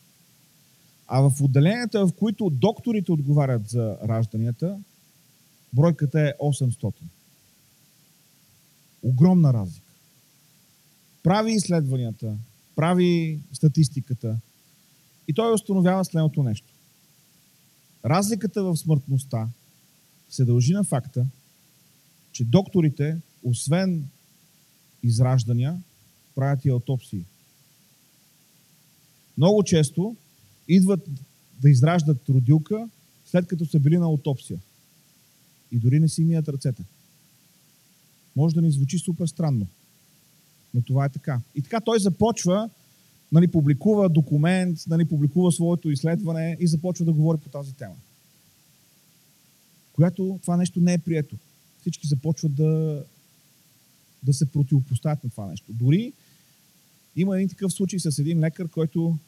А 1.07 1.21
в 1.21 1.41
отделенията, 1.41 2.07
в 2.07 2.13
които 2.13 2.51
докторите 2.51 3.13
отговарят 3.13 3.69
за 3.69 3.99
ражданията, 4.09 4.79
бройката 5.73 6.21
е 6.21 6.33
800. 6.41 6.93
Огромна 9.03 9.53
разлика. 9.53 9.93
Прави 11.23 11.53
изследванията, 11.53 12.37
прави 12.77 13.41
статистиката 13.53 14.41
и 15.29 15.35
той 15.35 15.55
установява 15.55 16.05
следното 16.05 16.43
нещо. 16.43 16.73
Разликата 18.05 18.63
в 18.63 18.77
смъртността 18.77 19.49
се 20.31 20.45
дължи 20.45 20.73
на 20.73 20.85
факта, 20.85 21.27
че 22.33 22.45
докторите, 22.45 23.21
освен 23.43 24.09
израждания, 25.03 25.83
правят 26.35 26.65
и 26.65 26.69
аутопсии. 26.69 27.25
Много 29.37 29.63
често 29.63 30.17
идват 30.69 31.09
да 31.61 31.71
израждат 31.71 32.29
родилка, 32.29 32.89
след 33.25 33.47
като 33.47 33.67
са 33.67 33.81
били 33.81 33.99
на 33.99 34.07
аутопсия. 34.07 34.61
И 35.73 35.79
дори 35.79 36.01
не 36.01 36.09
си 36.09 36.25
мият 36.25 36.49
ръцете. 36.49 36.83
Може 38.37 38.55
да 38.55 38.63
ни 38.63 38.71
звучи 38.71 38.99
супер 38.99 39.27
странно, 39.27 39.67
но 40.75 40.83
това 40.83 41.05
е 41.05 41.09
така. 41.09 41.41
И 41.55 41.63
така 41.63 41.81
той 41.81 42.01
започва, 42.01 42.71
нали, 43.33 43.49
публикува 43.49 44.09
документ, 44.09 44.79
нали, 44.87 45.05
публикува 45.05 45.53
своето 45.53 45.91
изследване 45.91 46.57
и 46.61 46.69
започва 46.69 47.05
да 47.05 47.13
говори 47.13 47.39
по 47.39 47.49
тази 47.49 47.75
тема. 47.75 47.95
Когато 49.93 50.39
това 50.43 50.57
нещо 50.57 50.81
не 50.81 50.93
е 50.93 50.99
прието, 50.99 51.37
всички 51.81 52.07
започват 52.07 52.55
да, 52.55 53.05
да 54.23 54.33
се 54.33 54.53
противопоставят 54.53 55.25
на 55.25 55.31
това 55.31 55.47
нещо. 55.47 55.73
Дори 55.73 56.13
има 57.17 57.37
един 57.37 57.49
такъв 57.49 57.73
случай 57.73 57.99
с 57.99 58.19
един 58.19 58.41
лекар, 58.41 58.69
който 58.69 59.19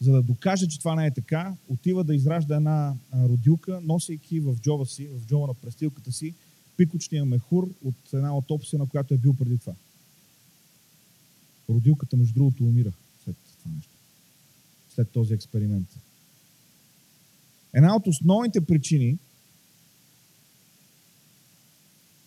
за 0.00 0.12
да 0.12 0.22
докаже, 0.22 0.68
че 0.68 0.78
това 0.78 0.94
не 0.94 1.06
е 1.06 1.14
така, 1.14 1.56
отива 1.68 2.04
да 2.04 2.14
изражда 2.14 2.56
една 2.56 2.94
родилка, 3.14 3.80
носейки 3.80 4.40
в 4.40 4.56
джоба 4.60 4.86
си, 4.86 5.06
в 5.06 5.26
джоба 5.26 5.46
на 5.46 5.54
престилката 5.54 6.12
си, 6.12 6.34
пикочния 6.76 7.24
мехур 7.24 7.74
от 7.84 7.94
една 8.12 8.28
аутопсия, 8.28 8.78
на 8.78 8.86
която 8.86 9.14
е 9.14 9.18
бил 9.18 9.34
преди 9.34 9.58
това. 9.58 9.74
Родилката, 11.68 12.16
между 12.16 12.34
другото, 12.34 12.64
умира 12.64 12.92
след 13.24 13.36
това 13.58 13.70
нещо. 13.76 13.92
След 14.94 15.10
този 15.10 15.34
експеримент. 15.34 15.88
Една 17.72 17.96
от 17.96 18.06
основните 18.06 18.60
причини 18.60 19.18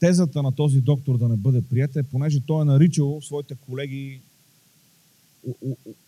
тезата 0.05 0.43
на 0.43 0.51
този 0.51 0.81
доктор 0.81 1.17
да 1.17 1.27
не 1.27 1.35
бъде 1.35 1.61
прията 1.61 1.99
е, 1.99 2.03
понеже 2.03 2.39
той 2.39 2.61
е 2.61 2.65
наричал 2.65 3.21
своите 3.21 3.55
колеги 3.55 4.21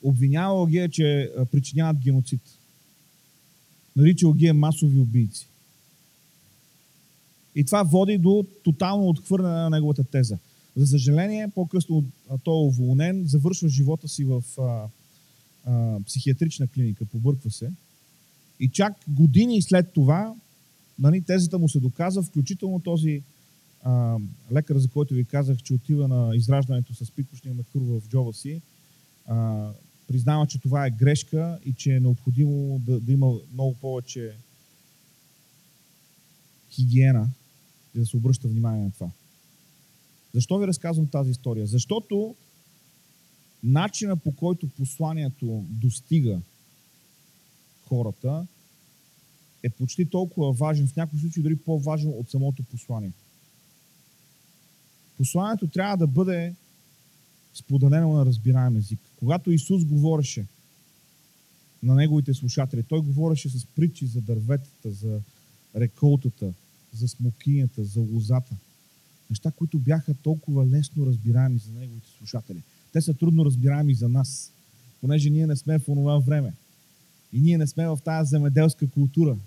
обвинявал 0.04 0.66
ги 0.66 0.78
е, 0.78 0.90
че 0.90 1.32
причиняват 1.52 1.98
геноцид. 1.98 2.42
Наричал 3.96 4.34
ги 4.34 4.48
е 4.48 4.54
масови 4.54 5.00
убийци. 5.00 5.48
И 7.56 7.66
това 7.66 7.84
води 7.84 8.18
до 8.18 8.46
тотално 8.64 9.10
отхвърляне 9.10 9.56
на 9.56 9.70
неговата 9.70 10.04
теза. 10.04 10.38
За 10.76 10.88
съжаление, 10.88 11.48
по-късно 11.56 12.06
той 12.44 12.56
е 12.56 12.68
уволнен, 12.68 13.24
завършва 13.26 13.70
живота 13.70 14.08
си 14.08 14.24
в 14.24 14.44
а, 14.58 14.88
а, 15.66 16.00
психиатрична 16.06 16.68
клиника, 16.68 17.06
побърква 17.06 17.52
се. 17.52 17.72
И 18.60 18.70
чак 18.70 18.94
години 19.08 19.62
след 19.62 19.94
това, 19.94 20.34
нали, 21.00 21.22
тезата 21.22 21.60
му 21.60 21.70
се 21.70 21.80
доказва, 21.80 22.24
включително 22.24 22.80
този 22.80 23.24
а, 23.84 24.18
лекар, 24.52 24.78
за 24.78 24.88
който 24.88 25.14
ви 25.14 25.26
казах, 25.26 25.58
че 25.58 25.74
отива 25.74 26.08
на 26.08 26.36
израждането 26.36 26.94
с 26.94 27.12
пикошния 27.12 27.56
мехур 27.56 27.82
в 27.82 28.08
джоба 28.10 28.34
си, 28.34 28.62
а, 29.26 29.70
признава, 30.08 30.48
че 30.48 30.62
това 30.62 30.86
е 30.86 30.92
грешка 30.92 31.60
и 31.66 31.74
че 31.74 31.96
е 31.96 32.00
необходимо 32.00 32.82
да, 32.86 33.00
да 33.00 33.12
има 33.12 33.34
много 33.54 33.74
повече 33.74 34.36
хигиена 36.72 37.30
и 37.96 38.00
да 38.00 38.06
се 38.06 38.18
обръща 38.18 38.48
внимание 38.48 38.84
на 38.84 38.92
това. 38.92 39.10
Защо 40.34 40.58
ви 40.58 40.68
разказвам 40.68 41.08
тази 41.08 41.32
история? 41.32 41.68
Защото 41.68 42.36
начина 43.64 44.18
по 44.18 44.32
който 44.32 44.70
посланието 44.70 45.66
достига 45.70 46.42
хората 47.88 48.48
е 49.64 49.70
почти 49.70 50.10
толкова 50.10 50.52
важен, 50.52 50.88
в 50.88 50.96
някои 50.96 51.20
случаи 51.20 51.44
дори 51.44 51.56
по-важен 51.56 52.14
от 52.18 52.30
самото 52.30 52.64
послание. 52.64 53.12
Посланието 55.18 55.68
трябва 55.68 55.98
да 55.98 56.08
бъде 56.08 56.54
споделено 57.54 58.14
на 58.14 58.26
разбираем 58.26 58.78
език. 58.78 59.00
Когато 59.20 59.52
Исус 59.52 59.86
говореше 59.86 60.46
на 61.84 61.96
неговите 61.96 62.34
слушатели, 62.34 62.84
той 62.84 63.02
говореше 63.02 63.50
с 63.50 63.66
притчи 63.66 64.06
за 64.06 64.22
дърветата, 64.22 64.92
за 64.92 65.22
реколтата, 65.76 66.54
за 66.94 67.08
смокинята, 67.08 67.84
за 67.84 68.02
лозата. 68.02 68.56
Неща, 69.30 69.52
които 69.52 69.80
бяха 69.80 70.14
толкова 70.14 70.68
лесно 70.68 71.06
разбираеми 71.06 71.60
за 71.60 71.80
неговите 71.80 72.08
слушатели. 72.18 72.62
Те 72.94 73.02
са 73.02 73.14
трудно 73.14 73.46
разбираеми 73.46 73.94
за 73.94 74.10
нас, 74.10 74.52
понеже 75.02 75.30
ние 75.30 75.48
не 75.48 75.56
сме 75.56 75.80
в 75.80 75.84
това 75.84 76.20
време. 76.20 76.54
И 77.34 77.42
ние 77.42 77.58
не 77.58 77.68
сме 77.68 77.88
в 77.88 78.00
тази 78.06 78.30
земеделска 78.30 78.88
култура 78.88 79.38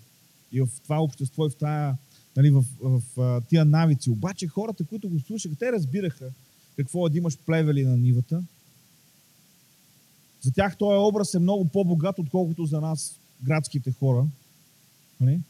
и 0.52 0.61
в 0.61 0.68
това 0.83 1.02
общество 1.02 1.46
и 1.46 1.50
в, 1.50 1.56
тая, 1.56 1.96
нали, 2.36 2.50
в, 2.50 2.64
в, 2.80 3.02
в 3.16 3.42
тия 3.48 3.64
навици. 3.64 4.10
Обаче 4.10 4.46
хората, 4.46 4.84
които 4.84 5.08
го 5.08 5.20
слушаха, 5.20 5.54
те 5.58 5.72
разбираха 5.72 6.30
какво 6.76 7.06
е 7.06 7.10
да 7.10 7.18
имаш 7.18 7.38
плевели 7.38 7.84
на 7.84 7.96
нивата. 7.96 8.44
За 10.42 10.52
тях 10.52 10.76
този 10.76 10.96
образ 10.98 11.34
е 11.34 11.38
много 11.38 11.64
по-богат, 11.68 12.18
отколкото 12.18 12.64
за 12.64 12.80
нас, 12.80 13.18
градските 13.42 13.92
хора. 13.92 14.26
Нали? 15.20 15.40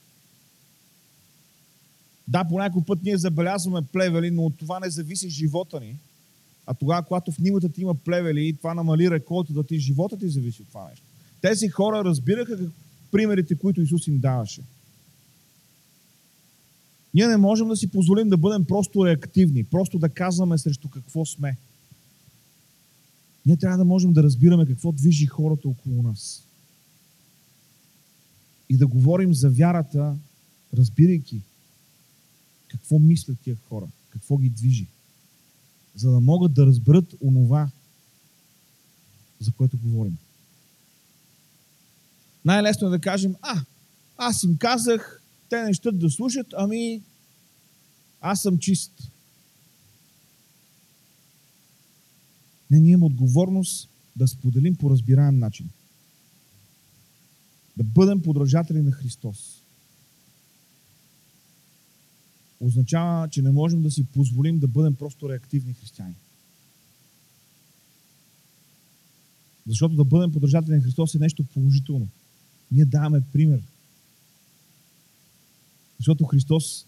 Да, 2.29 2.45
по 2.45 2.59
някой 2.59 2.83
път 2.87 3.03
ние 3.03 3.19
забелязваме 3.19 3.87
плевели, 3.93 4.31
но 4.31 4.43
от 4.43 4.59
това 4.59 4.81
не 4.81 4.91
зависи 4.91 5.31
живота 5.31 5.81
ни. 5.81 5.97
А 6.67 6.75
тогава, 6.75 7.03
когато 7.03 7.33
в 7.33 7.39
нивата 7.39 7.69
ти 7.69 7.81
има 7.81 7.95
плевели 7.95 8.57
това 8.57 8.75
намали 8.75 9.11
реколта 9.11 9.65
ти, 9.65 9.79
живота 9.79 10.19
ти 10.19 10.29
зависи 10.29 10.63
от 10.63 10.69
това 10.69 10.89
нещо. 10.91 11.07
Тези 11.41 11.69
хора 11.69 12.05
разбираха 12.05 12.59
как, 12.59 12.71
примерите, 13.11 13.55
които 13.55 13.81
Исус 13.81 14.07
им 14.07 14.19
даваше. 14.19 14.63
Ние 17.15 17.27
не 17.27 17.37
можем 17.37 17.69
да 17.69 17.77
си 17.77 17.91
позволим 17.91 18.29
да 18.29 18.37
бъдем 18.37 18.65
просто 18.65 19.07
реактивни, 19.07 19.65
просто 19.65 19.99
да 19.99 20.09
казваме 20.09 20.59
срещу 20.59 20.89
какво 20.89 21.25
сме. 21.25 21.57
Ние 23.47 23.57
трябва 23.57 23.79
да 23.79 23.85
можем 23.85 24.13
да 24.13 24.23
разбираме 24.23 24.67
какво 24.67 24.93
движи 24.93 25.27
хората 25.27 25.69
около 25.69 26.03
нас. 26.03 26.45
и 28.71 28.77
да 28.77 28.87
говорим 28.87 29.35
за 29.35 29.51
вярата, 29.51 30.17
разбирайки 30.75 31.43
какво 32.69 32.99
мислят 32.99 33.39
тия 33.41 33.57
хора, 33.69 33.89
какво 34.11 34.37
ги 34.39 34.51
движи, 34.51 34.87
за 35.95 36.11
да 36.11 36.21
могат 36.21 36.55
да 36.55 36.67
разберат 36.67 37.15
онова, 37.21 37.71
за 39.41 39.53
което 39.53 39.79
говорим. 39.79 40.19
Най-лесно 42.45 42.87
е 42.87 42.91
да 42.91 43.01
кажем, 43.01 43.35
а, 43.43 43.63
аз 44.17 44.43
им 44.43 44.57
казах, 44.57 45.20
те 45.51 45.65
не 45.65 45.75
щат 45.75 45.99
да 45.99 46.11
слушат, 46.11 46.47
ами 46.57 47.03
аз 48.21 48.43
съм 48.43 48.59
чист. 48.59 48.93
Не, 52.71 52.81
ние 52.81 52.93
имаме 52.93 53.07
отговорност 53.07 53.89
да 54.17 54.29
споделим 54.29 54.77
по 54.77 54.91
разбираем 54.91 55.39
начин. 55.39 55.71
Да 57.77 57.85
бъдем 57.85 58.23
подражатели 58.23 58.83
на 58.83 58.93
Христос. 58.93 59.63
Означава, 62.61 63.29
че 63.29 63.43
не 63.43 63.51
можем 63.51 63.83
да 63.83 63.91
си 63.91 64.05
позволим 64.05 64.59
да 64.59 64.69
бъдем 64.69 64.95
просто 64.95 65.29
реактивни 65.29 65.75
християни. 65.75 66.15
Защото 69.67 69.95
да 69.95 70.05
бъдем 70.05 70.33
подражатели 70.33 70.75
на 70.75 70.83
Христос 70.83 71.15
е 71.15 71.19
нещо 71.19 71.45
положително. 71.45 72.09
Ние 72.73 72.85
даваме 72.85 73.21
пример. 73.33 73.63
Защото 76.01 76.25
Христос 76.25 76.87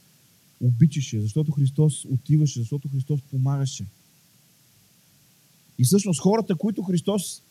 обичаше, 0.61 1.21
защото 1.21 1.53
Христос 1.53 2.05
отиваше, 2.05 2.61
защото 2.61 2.89
Христос 2.89 3.21
помагаше. 3.23 3.87
И 5.79 5.85
всъщност 5.85 6.21
хората, 6.21 6.55
които 6.55 6.83
Христос 6.83 7.43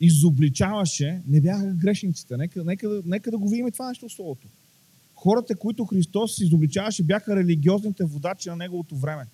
изобличаваше, 0.00 1.22
не 1.26 1.40
бяха 1.40 1.74
грешниците. 1.74 2.36
Нека, 2.36 2.64
нека, 2.64 3.02
нека 3.04 3.30
да 3.30 3.38
го 3.38 3.48
видим 3.48 3.70
това 3.72 3.88
нещо 3.88 4.08
в 4.08 4.12
Словото. 4.12 4.48
Хората, 5.14 5.56
които 5.56 5.84
Христос 5.84 6.40
изобличаваше, 6.40 7.02
бяха 7.02 7.36
религиозните 7.36 8.04
водачи 8.04 8.48
на 8.48 8.56
Неговото 8.56 8.96
време. 8.96 9.26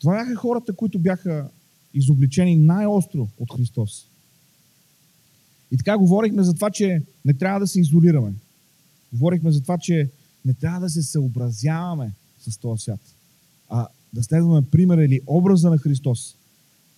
Това 0.00 0.12
бяха 0.12 0.34
хората, 0.34 0.76
които 0.76 0.98
бяха 0.98 1.50
изобличени 1.94 2.56
най-остро 2.56 3.28
от 3.38 3.52
Христос. 3.56 4.08
И 5.70 5.76
така 5.76 5.98
говорихме 5.98 6.42
за 6.42 6.54
това, 6.54 6.70
че 6.70 7.02
не 7.24 7.34
трябва 7.34 7.60
да 7.60 7.66
се 7.66 7.80
изолираме. 7.80 8.34
Говорихме 9.12 9.50
за 9.50 9.60
това, 9.60 9.78
че 9.78 10.10
не 10.44 10.54
трябва 10.54 10.80
да 10.80 10.88
се 10.90 11.02
съобразяваме 11.02 12.12
с 12.40 12.58
този 12.58 12.82
свят, 12.82 13.00
а 13.68 13.86
да 14.12 14.22
следваме 14.22 14.62
примера 14.70 15.04
или 15.04 15.20
образа 15.26 15.70
на 15.70 15.78
Христос. 15.78 16.36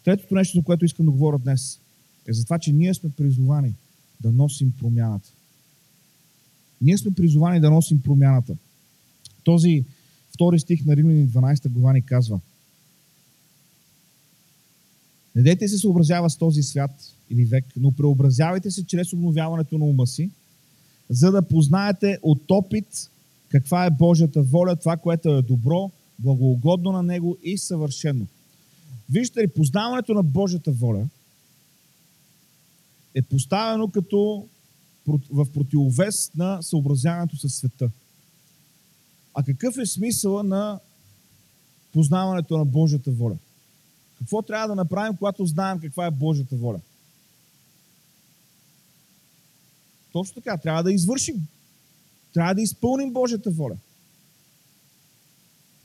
Третото 0.04 0.35
нещо, 0.35 0.59
за 0.59 0.64
което 0.64 0.85
искам 0.85 1.07
да 1.07 1.12
говоря 1.12 1.38
днес, 1.38 1.81
е 2.26 2.33
за 2.33 2.44
това, 2.44 2.59
че 2.59 2.72
ние 2.72 2.94
сме 2.94 3.11
призовани 3.11 3.74
да 4.20 4.33
носим 4.33 4.72
промяната. 4.78 5.28
Ние 6.81 6.98
сме 6.98 7.11
призовани 7.11 7.61
да 7.61 7.70
носим 7.70 8.02
промяната. 8.02 8.57
Този 9.44 9.85
втори 10.35 10.61
стих 10.61 10.85
на 10.85 10.96
Римляни 10.96 11.28
12 11.28 11.68
глава 11.68 11.92
ни 11.92 12.02
казва 12.02 12.40
Не 15.38 15.44
дейте 15.44 15.68
се 15.68 15.79
съобразява 15.79 16.31
с 16.31 16.37
този 16.37 16.62
свят 16.62 16.90
или 17.31 17.44
век, 17.44 17.64
но 17.77 17.92
преобразявайте 17.92 18.70
се 18.70 18.87
чрез 18.87 19.12
обновяването 19.12 19.79
на 19.79 19.85
ума 19.85 20.07
си, 20.07 20.31
за 21.11 21.31
да 21.31 21.42
познаете 21.42 22.18
от 22.22 22.51
опит 22.51 23.11
каква 23.48 23.87
е 23.87 23.90
Божията 23.90 24.42
воля, 24.42 24.77
това, 24.77 24.96
което 24.96 25.29
е 25.29 25.42
добро, 25.42 25.90
благоугодно 26.18 26.92
на 26.92 27.03
Него 27.03 27.37
и 27.42 27.59
съвършено. 27.59 28.27
Виждате 29.11 29.40
ли, 29.40 29.48
познаването 29.48 30.14
на 30.14 30.22
Божията 30.22 30.72
воля 30.72 31.09
е 33.14 33.22
поставено 33.22 33.90
като 33.90 34.46
в 35.31 35.46
противовес 35.53 36.31
на 36.37 36.62
съобразяването 36.62 37.37
със 37.37 37.55
света. 37.55 37.90
А 39.35 39.42
какъв 39.42 39.79
е 39.79 39.87
смисъла 39.87 40.42
на 40.42 40.81
познаването 41.92 42.59
на 42.59 42.64
Божията 42.64 43.11
воля? 43.11 43.37
Какво 44.18 44.42
трябва 44.42 44.68
да 44.68 44.74
направим, 44.74 45.16
когато 45.16 45.46
знаем 45.46 45.81
каква 45.81 46.07
е 46.07 46.11
Божията 46.11 46.57
воля? 46.57 46.81
Точно 50.12 50.35
така, 50.35 50.57
трябва 50.57 50.83
да 50.83 50.92
извършим. 50.92 51.48
Трябва 52.35 52.54
да 52.54 52.62
изпълним 52.62 53.12
Божията 53.12 53.50
воля. 53.50 53.76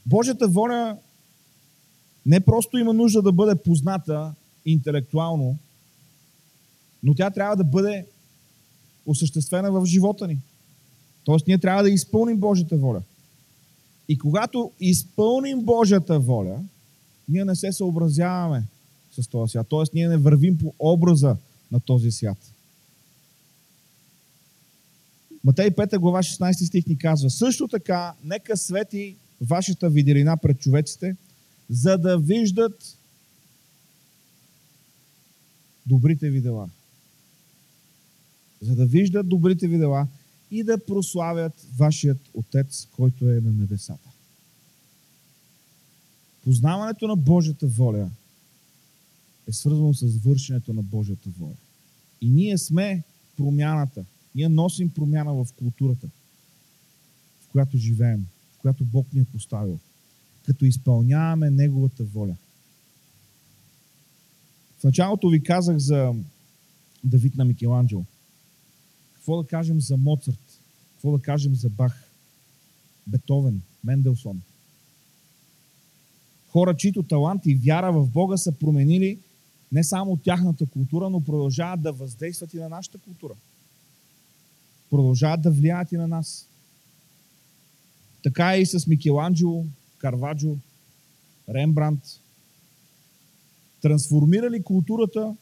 Божията 0.06 0.48
воля 0.48 0.98
не 2.26 2.40
просто 2.40 2.78
има 2.78 2.94
нужда 2.94 3.22
да 3.22 3.32
бъде 3.32 3.56
позната 3.56 4.34
интелектуално, 4.66 5.58
но 7.04 7.16
тя 7.16 7.30
трябва 7.30 7.56
да 7.56 7.64
бъде 7.64 8.06
осъществена 9.06 9.72
в 9.72 9.86
живота 9.86 10.28
ни. 10.28 10.38
Тоест, 11.24 11.48
ние 11.48 11.58
трябва 11.58 11.84
да 11.84 11.90
изпълним 11.90 12.38
Божията 12.38 12.78
воля. 12.78 13.02
И 14.08 14.18
когато 14.18 14.72
изпълним 14.80 15.62
Божията 15.62 16.20
воля, 16.20 16.60
ние 17.30 17.46
не 17.46 17.56
се 17.56 17.72
съобразяваме 17.72 18.64
с 19.12 19.28
този 19.28 19.52
свят. 19.52 19.68
Тоест, 19.70 19.94
ние 19.94 20.08
не 20.08 20.18
вървим 20.18 20.58
по 20.58 20.74
образа 20.80 21.38
на 21.72 21.80
този 21.80 22.12
свят. 22.12 22.38
Матей 25.44 25.70
5 25.70 25.98
глава 25.98 26.24
16 26.24 26.68
стих 26.68 26.88
ни 26.88 26.98
казва, 26.98 27.30
също 27.30 27.68
така, 27.68 28.14
нека 28.24 28.58
свети 28.58 29.16
вашата 29.42 29.90
виделина 29.90 30.38
пред 30.38 30.60
човеците, 30.60 31.16
за 31.70 31.98
да 31.98 32.18
виждат 32.18 32.98
добрите 35.86 36.30
ви 36.30 36.42
дела. 36.42 36.70
За 38.62 38.76
да 38.76 38.86
виждат 38.86 39.30
добрите 39.30 39.68
ви 39.68 39.78
дела 39.78 40.08
и 40.52 40.64
да 40.64 40.86
прославят 40.86 41.54
вашият 41.78 42.20
Отец, 42.34 42.88
който 42.96 43.30
е 43.30 43.42
на 43.42 43.54
небесата. 43.54 44.13
Познаването 46.44 47.08
на 47.08 47.16
Божията 47.16 47.68
воля 47.68 48.10
е 49.48 49.54
свързано 49.54 49.94
с 49.94 50.18
вършенето 50.18 50.74
на 50.74 50.84
Божията 50.84 51.30
воля. 51.30 51.56
И 52.22 52.30
ние 52.30 52.58
сме 52.58 53.04
промяната. 53.38 54.06
Ние 54.36 54.50
носим 54.50 54.90
промяна 54.90 55.34
в 55.34 55.48
културата, 55.56 56.08
в 57.42 57.48
която 57.48 57.78
живеем, 57.78 58.28
в 58.54 58.58
която 58.58 58.86
Бог 58.86 59.14
ни 59.14 59.22
е 59.22 59.26
поставил, 59.26 59.80
като 60.46 60.66
изпълняваме 60.66 61.50
Неговата 61.50 62.04
воля. 62.04 62.36
В 64.80 64.84
началото 64.84 65.30
ви 65.30 65.44
казах 65.44 65.78
за 65.78 66.14
Давид 67.04 67.36
на 67.36 67.46
Микеланджело. 67.46 68.06
Какво 69.14 69.42
да 69.42 69.48
кажем 69.48 69.82
за 69.82 69.98
Моцарт? 69.98 70.60
Какво 70.94 71.18
да 71.18 71.22
кажем 71.22 71.56
за 71.56 71.70
Бах? 71.70 72.10
Бетовен, 73.08 73.62
Менделсон. 73.84 74.42
Хора, 76.54 76.78
чието 76.78 77.04
талант 77.04 77.42
и 77.46 77.56
вяра 77.56 77.92
в 77.92 78.08
Бога 78.08 78.38
са 78.38 78.52
променили 78.52 79.20
не 79.72 79.84
само 79.84 80.18
тяхната 80.18 80.66
култура, 80.66 81.10
но 81.10 81.22
продължават 81.22 81.82
да 81.82 81.92
въздействат 81.92 82.54
и 82.54 82.58
на 82.58 82.70
нашата 82.70 82.98
култура 82.98 83.34
продължават 84.94 85.42
да 85.42 85.52
влияят 85.52 85.92
и 85.92 85.98
на 85.98 86.08
нас. 86.08 86.48
Така 88.24 88.56
е 88.56 88.62
и 88.62 88.66
с 88.66 88.88
Микеланджело, 88.88 89.66
Карваджо, 89.98 90.58
Рембрандт. 91.50 92.04
Трансформирали 93.82 94.64
културата 94.64 95.36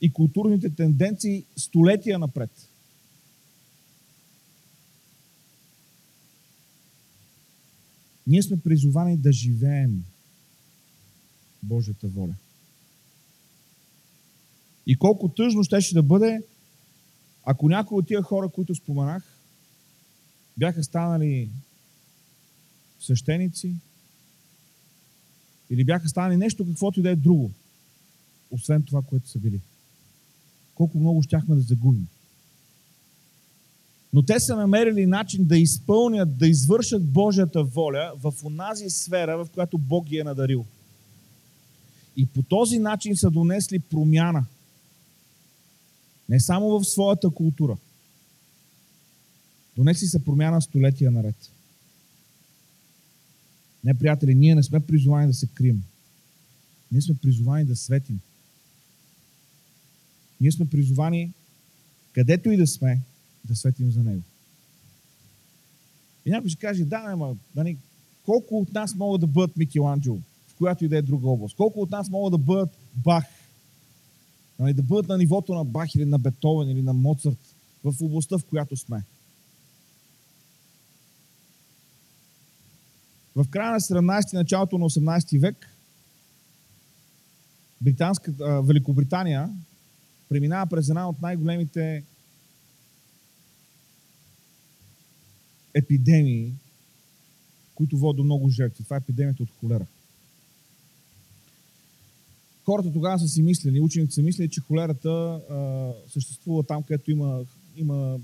и 0.00 0.12
културните 0.12 0.70
тенденции 0.70 1.44
столетия 1.56 2.18
напред. 2.18 2.50
Ние 8.30 8.42
сме 8.42 8.60
призовани 8.60 9.16
да 9.16 9.32
живеем 9.32 10.04
Божията 11.62 12.08
воля. 12.08 12.34
И 14.86 14.96
колко 14.96 15.28
тъжно 15.28 15.64
щеше 15.64 15.94
да 15.94 16.02
бъде, 16.02 16.42
ако 17.44 17.68
някои 17.68 17.98
от 17.98 18.06
тия 18.06 18.22
хора, 18.22 18.48
които 18.48 18.74
споменах, 18.74 19.38
бяха 20.56 20.84
станали 20.84 21.50
свещеници 23.00 23.74
или 25.70 25.84
бяха 25.84 26.08
станали 26.08 26.36
нещо 26.36 26.66
каквото 26.66 27.00
и 27.00 27.02
да 27.02 27.10
е 27.10 27.16
друго, 27.16 27.52
освен 28.50 28.82
това, 28.82 29.02
което 29.02 29.28
са 29.28 29.38
били. 29.38 29.60
Колко 30.74 30.98
много 30.98 31.22
щяхме 31.22 31.54
да 31.54 31.60
загубим. 31.60 32.08
Но 34.12 34.22
те 34.22 34.40
са 34.40 34.56
намерили 34.56 35.06
начин 35.06 35.44
да 35.44 35.58
изпълнят, 35.58 36.38
да 36.38 36.48
извършат 36.48 37.12
Божията 37.12 37.64
воля 37.64 38.12
в 38.16 38.34
онази 38.44 38.90
сфера, 38.90 39.44
в 39.44 39.50
която 39.50 39.78
Бог 39.78 40.06
ги 40.06 40.18
е 40.18 40.24
надарил. 40.24 40.64
И 42.16 42.26
по 42.26 42.42
този 42.42 42.78
начин 42.78 43.16
са 43.16 43.30
донесли 43.30 43.78
промяна– 43.78 44.44
не 46.30 46.40
само 46.40 46.68
в 46.68 46.84
своята 46.84 47.30
култура. 47.30 47.76
Донеси 49.76 50.06
се 50.06 50.24
промяна 50.24 50.62
столетия 50.62 51.10
наред. 51.10 51.50
Не, 53.84 53.98
приятели, 53.98 54.34
ние 54.34 54.54
не 54.54 54.62
сме 54.62 54.80
призовани 54.80 55.26
да 55.26 55.34
се 55.34 55.46
крием. 55.46 55.82
Ние 56.92 57.02
сме 57.02 57.14
призовани 57.14 57.64
да 57.64 57.76
светим. 57.76 58.20
Ние 60.40 60.52
сме 60.52 60.68
призовани, 60.68 61.32
където 62.12 62.50
и 62.50 62.56
да 62.56 62.66
сме, 62.66 63.00
да 63.44 63.56
светим 63.56 63.90
за 63.90 64.02
Него. 64.02 64.22
И 66.26 66.30
някой 66.30 66.50
ще 66.50 66.60
каже, 66.60 66.84
да, 66.84 67.02
ама, 67.06 67.36
нали, 67.56 67.78
колко 68.24 68.58
от 68.58 68.72
нас 68.72 68.94
могат 68.94 69.20
да 69.20 69.26
бъдат 69.26 69.56
Микеланджело, 69.56 70.18
в 70.48 70.54
която 70.54 70.84
и 70.84 70.88
да 70.88 70.96
е 70.96 71.02
друга 71.02 71.28
област? 71.28 71.56
Колко 71.56 71.80
от 71.80 71.90
нас 71.90 72.10
могат 72.10 72.30
да 72.32 72.38
бъдат 72.38 72.78
Бах? 72.94 73.24
Нали, 74.58 74.74
да 74.74 74.82
бъдат 74.82 75.08
на 75.08 75.18
нивото 75.18 75.54
на 75.54 75.64
Бах 75.64 75.94
или 75.94 76.04
на 76.04 76.18
Бетовен 76.18 76.70
или 76.70 76.82
на 76.82 76.92
Моцарт 76.92 77.54
в 77.84 77.94
областта, 78.02 78.38
в 78.38 78.44
която 78.44 78.76
сме? 78.76 79.04
В 83.36 83.48
края 83.50 83.72
на 83.72 83.80
17 83.80 84.32
началото 84.32 84.78
на 84.78 84.84
18 84.84 85.40
век 85.40 85.76
Британска, 87.80 88.62
Великобритания 88.62 89.50
преминава 90.28 90.66
през 90.66 90.88
една 90.88 91.08
от 91.08 91.22
най-големите 91.22 92.04
епидемии, 95.74 96.52
които 97.74 97.98
водят 97.98 98.16
до 98.16 98.24
много 98.24 98.48
жертви. 98.48 98.84
Това 98.84 98.96
е 98.96 98.98
епидемията 98.98 99.42
от 99.42 99.50
холера. 99.60 99.86
Хората 102.64 102.92
тогава 102.92 103.18
са 103.18 103.28
си 103.28 103.42
мислили, 103.42 103.80
учените 103.80 104.14
са 104.14 104.22
мислили, 104.22 104.48
че 104.48 104.60
холерата 104.60 105.10
а, 105.10 105.92
съществува 106.08 106.62
там, 106.62 106.82
където 106.82 107.10
има, 107.10 107.44
има 107.76 108.18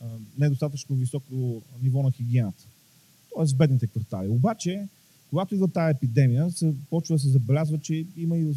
а, 0.00 0.06
недостатъчно 0.38 0.96
високо 0.96 1.62
ниво 1.82 2.02
на 2.02 2.10
хигиената. 2.10 2.64
Тоест 3.34 3.54
в 3.54 3.56
бедните 3.56 3.86
квартали. 3.86 4.28
Обаче, 4.28 4.88
когато 5.30 5.54
идва 5.54 5.68
тази 5.68 5.96
епидемия, 5.96 6.50
се 6.50 6.74
почва 6.90 7.14
да 7.14 7.18
се 7.18 7.28
забелязва, 7.28 7.78
че 7.78 8.06
има 8.16 8.38
и 8.38 8.44
в, 8.44 8.54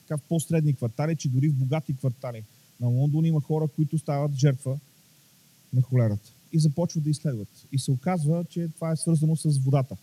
така, 0.00 0.16
в 0.16 0.28
по-средни 0.28 0.74
квартали, 0.74 1.16
че 1.16 1.28
дори 1.28 1.48
в 1.48 1.54
богати 1.54 1.96
квартали 1.96 2.44
на 2.80 2.88
Лондон 2.88 3.24
има 3.24 3.40
хора, 3.40 3.68
които 3.68 3.98
стават 3.98 4.34
жертва 4.34 4.78
на 5.72 5.82
холерата 5.82 6.33
и 6.54 6.58
започват 6.58 7.04
да 7.04 7.10
изследват. 7.10 7.48
И 7.72 7.78
се 7.78 7.90
оказва, 7.90 8.44
че 8.50 8.68
това 8.68 8.92
е 8.92 8.96
свързано 8.96 9.36
с 9.36 9.58
водата 9.58 9.96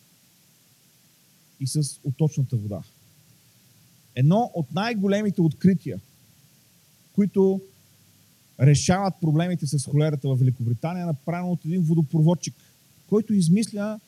и 1.60 1.68
с 1.68 2.00
оточната 2.04 2.58
вода. 2.58 2.84
Едно 4.16 4.52
от 4.54 4.72
най-големите 4.74 5.42
открития, 5.42 6.00
които 7.14 7.62
решават 8.60 9.14
проблемите 9.22 9.68
с 9.68 9.86
холерата 9.86 10.30
в 10.30 10.36
Великобритания, 10.36 11.04
е 11.04 11.06
направено 11.06 11.52
от 11.52 11.66
един 11.66 11.82
водопроводчик, 11.82 12.56
който 13.08 13.34
измисля 13.34 14.00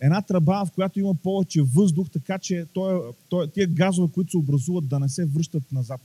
една 0.00 0.22
тръба, 0.22 0.64
в 0.66 0.72
която 0.72 1.00
има 1.00 1.14
повече 1.14 1.62
въздух, 1.62 2.10
така 2.10 2.38
че 2.38 2.66
той, 2.72 3.12
той, 3.28 3.50
тия 3.50 3.66
газове, 3.66 4.12
които 4.12 4.30
се 4.30 4.36
образуват, 4.36 4.88
да 4.88 4.98
не 4.98 5.08
се 5.08 5.24
връщат 5.24 5.72
назад 5.72 6.00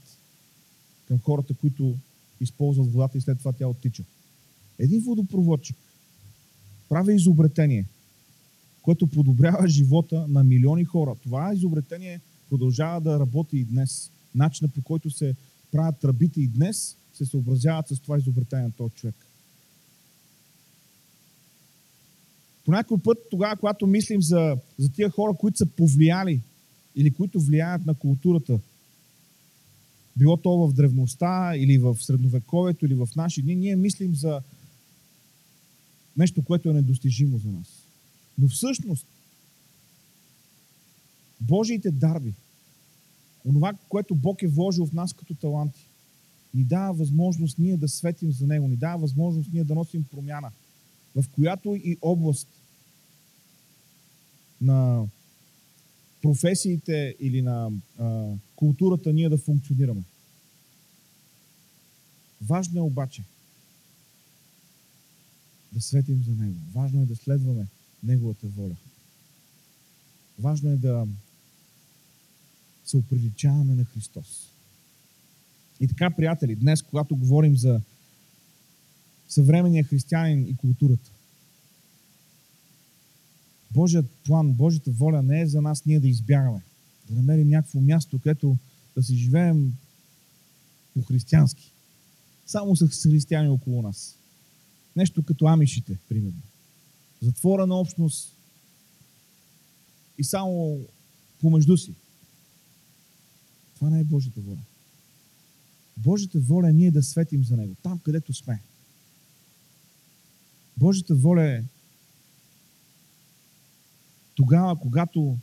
към 1.08 1.18
хората, 1.18 1.54
които 1.54 1.96
използват 2.40 2.92
водата 2.92 3.18
и 3.18 3.20
след 3.20 3.38
това 3.38 3.52
тя 3.52 3.68
оттича. 3.68 4.04
Един 4.78 5.00
водопроводчик 5.00 5.76
прави 6.88 7.14
изобретение, 7.14 7.84
което 8.82 9.06
подобрява 9.06 9.68
живота 9.68 10.26
на 10.28 10.44
милиони 10.44 10.84
хора. 10.84 11.14
Това 11.22 11.54
изобретение 11.54 12.20
продължава 12.50 13.00
да 13.00 13.20
работи 13.20 13.58
и 13.58 13.64
днес. 13.64 14.10
Начинът 14.34 14.74
по 14.74 14.82
който 14.82 15.10
се 15.10 15.34
правят 15.72 15.98
тръбите 16.00 16.40
и 16.40 16.48
днес 16.48 16.96
се 17.14 17.26
съобразяват 17.26 17.88
с 17.88 18.00
това 18.00 18.18
изобретение 18.18 18.64
на 18.64 18.72
този 18.72 18.94
човек. 18.94 19.14
По 22.64 22.72
някой 22.72 22.98
път, 22.98 23.18
тогава, 23.30 23.56
когато 23.56 23.86
мислим 23.86 24.22
за, 24.22 24.56
за 24.78 24.92
тия 24.92 25.10
хора, 25.10 25.34
които 25.34 25.58
са 25.58 25.66
повлияли 25.66 26.40
или 26.96 27.10
които 27.10 27.40
влияят 27.40 27.86
на 27.86 27.94
културата, 27.94 28.58
било 30.16 30.36
то 30.36 30.66
в 30.66 30.72
древността 30.72 31.56
или 31.56 31.78
в 31.78 31.96
средновековието 32.00 32.86
или 32.86 32.94
в 32.94 33.08
наши 33.16 33.42
дни, 33.42 33.56
ние 33.56 33.76
мислим 33.76 34.14
за 34.14 34.40
нещо, 36.18 36.42
което 36.42 36.70
е 36.70 36.72
недостижимо 36.72 37.38
за 37.38 37.48
нас. 37.48 37.84
Но 38.38 38.48
всъщност, 38.48 39.06
Божиите 41.40 41.90
дарби, 41.90 42.34
онова, 43.44 43.74
което 43.88 44.14
Бог 44.14 44.42
е 44.42 44.48
вложил 44.48 44.86
в 44.86 44.92
нас 44.92 45.12
като 45.12 45.34
таланти, 45.34 45.88
ни 46.54 46.64
дава 46.64 46.92
възможност 46.92 47.58
ние 47.58 47.76
да 47.76 47.88
светим 47.88 48.32
за 48.32 48.46
Него, 48.46 48.68
ни 48.68 48.76
дава 48.76 48.98
възможност 48.98 49.52
ние 49.52 49.64
да 49.64 49.74
носим 49.74 50.04
промяна, 50.04 50.50
в 51.14 51.24
която 51.32 51.74
и 51.74 51.96
област 52.02 52.48
на 54.60 55.06
професиите 56.22 57.16
или 57.20 57.42
на 57.42 57.70
а, 57.98 58.32
културата 58.56 59.12
ние 59.12 59.28
да 59.28 59.38
функционираме. 59.38 60.02
Важно 62.42 62.78
е 62.78 62.82
обаче 62.82 63.22
да 65.72 65.80
светим 65.80 66.24
за 66.24 66.30
Него. 66.34 66.56
Важно 66.74 67.02
е 67.02 67.06
да 67.06 67.16
следваме 67.16 67.66
Неговата 68.02 68.46
воля. 68.46 68.76
Важно 70.38 70.70
е 70.70 70.76
да 70.76 71.06
се 72.84 72.96
оприличаваме 72.96 73.74
на 73.74 73.84
Христос. 73.84 74.48
И 75.80 75.88
така, 75.88 76.10
приятели, 76.10 76.56
днес, 76.56 76.82
когато 76.82 77.16
говорим 77.16 77.56
за 77.56 77.80
съвременния 79.28 79.84
християнин 79.84 80.46
и 80.46 80.56
културата, 80.56 81.10
Божият 83.70 84.10
план, 84.10 84.52
Божията 84.52 84.90
воля 84.90 85.22
не 85.22 85.40
е 85.40 85.46
за 85.46 85.62
нас 85.62 85.86
ние 85.86 86.00
да 86.00 86.08
избягаме, 86.08 86.62
да 87.08 87.14
намерим 87.14 87.48
някакво 87.48 87.80
място, 87.80 88.18
където 88.18 88.56
да 88.96 89.02
си 89.02 89.16
живеем 89.16 89.72
по-християнски. 90.94 91.72
Само 92.46 92.76
с 92.76 93.02
християни 93.02 93.48
около 93.48 93.82
нас. 93.82 94.17
Нещо 94.98 95.22
като 95.22 95.46
амишите, 95.46 95.98
примерно. 96.08 96.42
Затвора 97.22 97.66
на 97.66 97.74
общност 97.74 98.36
и 100.18 100.24
само 100.24 100.80
помежду 101.40 101.76
си. 101.76 101.94
Това 103.74 103.90
не 103.90 104.00
е 104.00 104.04
Божията 104.04 104.40
воля. 104.40 104.60
Божията 105.96 106.38
воля 106.40 106.68
е 106.70 106.72
ние 106.72 106.90
да 106.90 107.02
светим 107.02 107.44
за 107.44 107.56
Него, 107.56 107.74
там 107.82 107.98
където 107.98 108.34
сме. 108.34 108.62
Божията 110.76 111.14
воля 111.14 111.44
е 111.44 111.64
тогава, 114.34 114.80
когато 114.80 115.38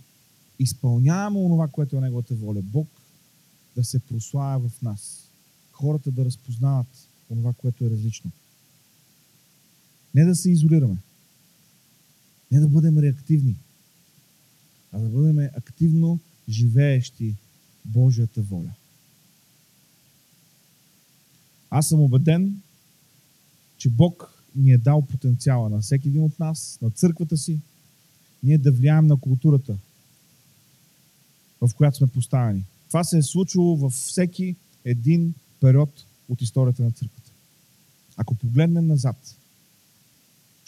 изпълняваме 0.60 1.40
онова, 1.40 1.68
което 1.68 1.98
е 1.98 2.02
Неговата 2.02 2.36
воля, 2.36 2.62
Бог 2.62 2.88
да 3.76 3.84
се 3.84 4.00
прославя 4.00 4.70
в 4.70 4.82
нас. 4.82 5.30
Хората 5.72 6.12
да 6.12 6.26
разпознават 6.26 7.08
онова, 7.30 7.54
което 7.54 7.86
е 7.86 7.90
различно. 7.90 8.32
Не 10.16 10.26
да 10.26 10.36
се 10.36 10.52
изолираме. 10.52 10.98
Не 12.52 12.60
да 12.60 12.68
бъдем 12.68 12.98
реактивни, 12.98 13.56
а 14.92 15.00
да 15.00 15.10
бъдем 15.10 15.40
активно 15.40 16.20
живеещи 16.50 17.36
Божията 17.86 18.42
воля. 18.42 18.74
Аз 21.70 21.88
съм 21.88 22.02
убеден, 22.02 22.62
че 23.78 23.90
Бог 23.90 24.44
ни 24.56 24.72
е 24.72 24.78
дал 24.78 25.02
потенциала 25.02 25.70
на 25.70 25.82
всеки 25.82 26.08
един 26.08 26.24
от 26.24 26.40
нас, 26.40 26.80
на 26.82 26.92
църквата 26.92 27.38
си, 27.38 27.60
ние 28.44 28.58
да 28.58 28.72
влияем 28.72 29.08
на 29.08 29.18
културата, 29.18 29.78
в 31.62 31.70
която 31.76 31.98
сме 31.98 32.08
поставени. 32.08 32.64
Това 32.88 33.04
се 33.04 33.18
е 33.18 33.24
случило 33.24 33.78
във 33.78 33.94
всеки 33.94 34.56
един 34.86 35.34
период 35.62 36.06
от 36.30 36.42
историята 36.42 36.84
на 36.84 36.92
църквата. 36.92 37.32
Ако 38.18 38.36
погледнем 38.36 38.88
назад, 38.88 39.36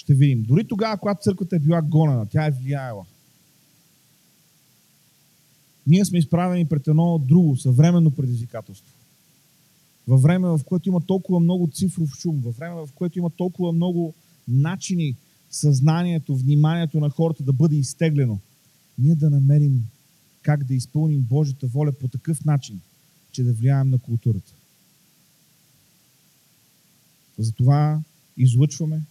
ще 0.08 0.14
видим. 0.14 0.44
Дори 0.44 0.68
тогава, 0.68 0.98
когато 0.98 1.22
църквата 1.22 1.56
е 1.56 1.60
била 1.60 1.82
гонена, 1.82 2.26
тя 2.26 2.46
е 2.46 2.52
влияела. 2.52 3.06
Ние 5.88 6.06
сме 6.06 6.20
изправени 6.20 6.66
пред 6.66 6.88
едно 6.88 7.18
друго, 7.18 7.58
съвременно 7.58 8.12
предизвикателство. 8.12 8.94
Във 10.08 10.22
време, 10.22 10.48
в 10.48 10.60
което 10.66 10.90
има 10.90 11.02
толкова 11.02 11.40
много 11.40 11.70
цифров 11.74 12.10
шум, 12.10 12.42
във 12.42 12.58
време, 12.58 12.76
в 12.76 12.90
което 12.96 13.20
има 13.20 13.30
толкова 13.30 13.72
много 13.72 14.14
начини 14.48 15.16
съзнанието, 15.52 16.36
вниманието 16.36 17.00
на 17.00 17.10
хората 17.10 17.44
да 17.44 17.54
бъде 17.54 17.76
изтеглено, 17.76 18.40
ние 19.00 19.16
да 19.16 19.30
намерим 19.30 19.86
как 20.42 20.64
да 20.64 20.74
изпълним 20.74 21.22
Божията 21.22 21.68
воля 21.68 21.92
по 21.92 22.08
такъв 22.08 22.46
начин, 22.46 22.82
че 23.32 23.44
да 23.44 23.54
влияем 23.54 23.90
на 23.90 24.00
културата. 24.00 24.54
Затова 27.38 28.02
излъчваме, 28.38 29.02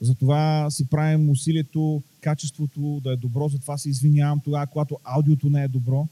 затова 0.00 0.70
си 0.70 0.86
правим 0.86 1.30
усилието, 1.30 2.02
качеството 2.20 3.00
да 3.04 3.12
е 3.12 3.16
добро, 3.16 3.48
затова 3.48 3.78
се 3.78 3.90
извинявам 3.90 4.40
тогава, 4.40 4.66
когато 4.66 4.98
аудиото 5.04 5.50
не 5.50 5.62
е 5.62 5.68
добро. 5.68 6.08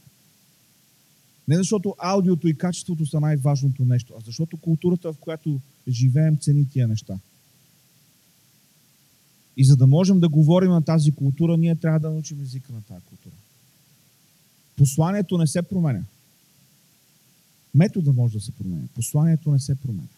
Не 1.48 1.56
защото 1.56 1.94
аудиото 1.98 2.48
и 2.48 2.58
качеството 2.58 3.06
са 3.06 3.20
най-важното 3.20 3.84
нещо, 3.84 4.14
а 4.18 4.20
защото 4.24 4.56
културата, 4.56 5.12
в 5.12 5.18
която 5.18 5.60
живеем, 5.88 6.36
цени 6.36 6.68
тия 6.68 6.88
неща. 6.88 7.18
И 9.56 9.64
за 9.64 9.76
да 9.76 9.86
можем 9.86 10.20
да 10.20 10.28
говорим 10.28 10.70
на 10.70 10.82
тази 10.82 11.12
култура, 11.12 11.56
ние 11.56 11.76
трябва 11.76 12.00
да 12.00 12.10
научим 12.10 12.42
езика 12.42 12.72
на 12.72 12.82
тази 12.82 13.04
култура. 13.04 13.34
Посланието 14.76 15.38
не 15.38 15.46
се 15.46 15.62
променя. 15.62 16.04
Метода 17.74 18.12
може 18.12 18.38
да 18.38 18.40
се 18.40 18.52
променя. 18.52 18.82
Посланието 18.94 19.50
не 19.50 19.58
се 19.60 19.74
променя. 19.74 20.17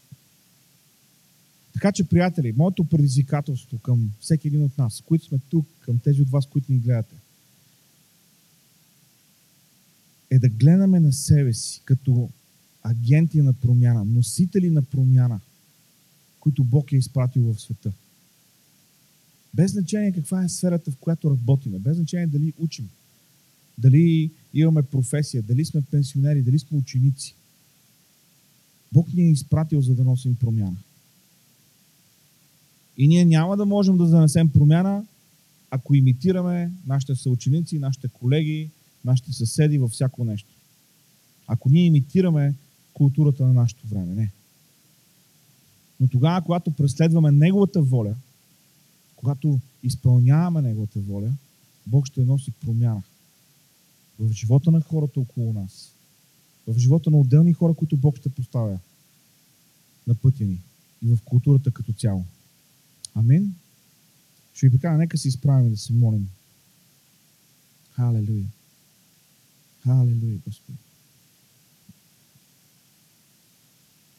Така 1.73 1.93
че, 1.93 2.09
приятели, 2.09 2.55
моето 2.57 2.85
предизвикателство 2.85 3.79
към 3.79 4.11
всеки 4.21 4.49
един 4.49 4.65
от 4.65 4.79
нас, 4.79 5.03
които 5.07 5.25
сме 5.25 5.39
тук, 5.49 5.67
към 5.81 5.99
тези 5.99 6.23
от 6.23 6.31
вас, 6.31 6.47
които 6.47 6.73
ни 6.73 6.79
гледате, 6.79 7.15
е 10.31 10.39
да 10.39 10.49
гледаме 10.49 11.01
на 11.01 11.13
себе 11.13 11.53
си 11.53 11.83
като 11.85 12.31
агенти 12.83 13.43
на 13.43 13.53
промяна, 13.53 14.05
носители 14.05 14.71
на 14.71 14.83
промяна, 14.83 15.41
които 16.41 16.65
Бог 16.65 16.93
е 16.93 16.97
изпратил 16.97 17.43
в 17.43 17.61
света. 17.61 17.93
Без 19.55 19.73
значение 19.73 20.13
каква 20.13 20.45
е 20.45 20.49
сферата, 20.49 20.91
в 20.91 20.97
която 20.97 21.31
работиме, 21.31 21.79
без 21.79 21.97
значение 21.97 22.27
дали 22.27 22.53
учим, 22.59 22.89
дали 23.79 24.31
имаме 24.55 24.83
професия, 24.83 25.43
дали 25.43 25.65
сме 25.65 25.83
пенсионери, 25.83 26.43
дали 26.43 26.59
сме 26.59 26.79
ученици. 26.79 27.35
Бог 28.93 29.15
ни 29.15 29.23
е 29.23 29.31
изпратил, 29.31 29.81
за 29.83 29.95
да 29.95 30.05
носим 30.05 30.37
промяна. 30.37 30.77
И 33.01 33.09
ние 33.09 33.25
няма 33.25 33.57
да 33.57 33.67
можем 33.67 33.97
да 33.97 34.07
занесем 34.07 34.49
промяна, 34.49 35.05
ако 35.71 35.95
имитираме 35.95 36.73
нашите 36.87 37.15
съученици, 37.15 37.79
нашите 37.79 38.09
колеги, 38.09 38.71
нашите 39.05 39.33
съседи 39.33 39.79
във 39.79 39.91
всяко 39.91 40.25
нещо. 40.25 40.49
Ако 41.47 41.69
ние 41.71 41.87
имитираме 41.87 42.55
културата 42.95 43.47
на 43.47 43.53
нашето 43.53 43.87
време. 43.87 44.15
Не. 44.15 44.33
Но 46.01 46.09
тогава, 46.09 46.43
когато 46.43 46.71
преследваме 46.71 47.31
Неговата 47.31 47.83
воля, 47.83 48.15
когато 49.17 49.61
изпълняваме 49.83 50.63
Неговата 50.63 51.01
воля, 51.01 51.33
Бог 51.87 52.07
ще 52.07 52.21
носи 52.21 52.51
промяна 52.51 53.03
в 54.19 54.33
живота 54.33 54.71
на 54.71 54.81
хората 54.81 55.21
около 55.21 55.53
нас, 55.53 55.95
в 56.67 56.79
живота 56.79 57.11
на 57.11 57.19
отделни 57.19 57.53
хора, 57.53 57.75
които 57.75 57.97
Бог 57.97 58.17
ще 58.17 58.29
поставя 58.29 58.79
на 60.07 60.15
пътя 60.15 60.45
ни 60.45 60.61
и 61.03 61.09
в 61.09 61.19
културата 61.25 61.71
като 61.71 61.93
цяло. 61.93 62.25
Амин. 63.15 63.55
Ще 64.55 64.69
ви 64.69 64.73
покажа, 64.73 64.99
нека 64.99 65.19
се 65.19 65.29
изправим 65.29 65.71
да 65.71 65.77
се 65.77 65.93
молим. 65.93 66.29
Халелуя. 67.91 68.47
Халелуя, 69.83 70.39
Господи. 70.47 70.79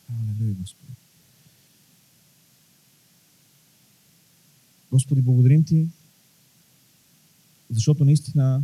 Халелуя, 0.07 0.53
Господи. 0.53 0.93
Господи, 4.91 5.21
благодарим 5.21 5.63
Ти, 5.63 5.87
защото 7.69 8.05
наистина 8.05 8.63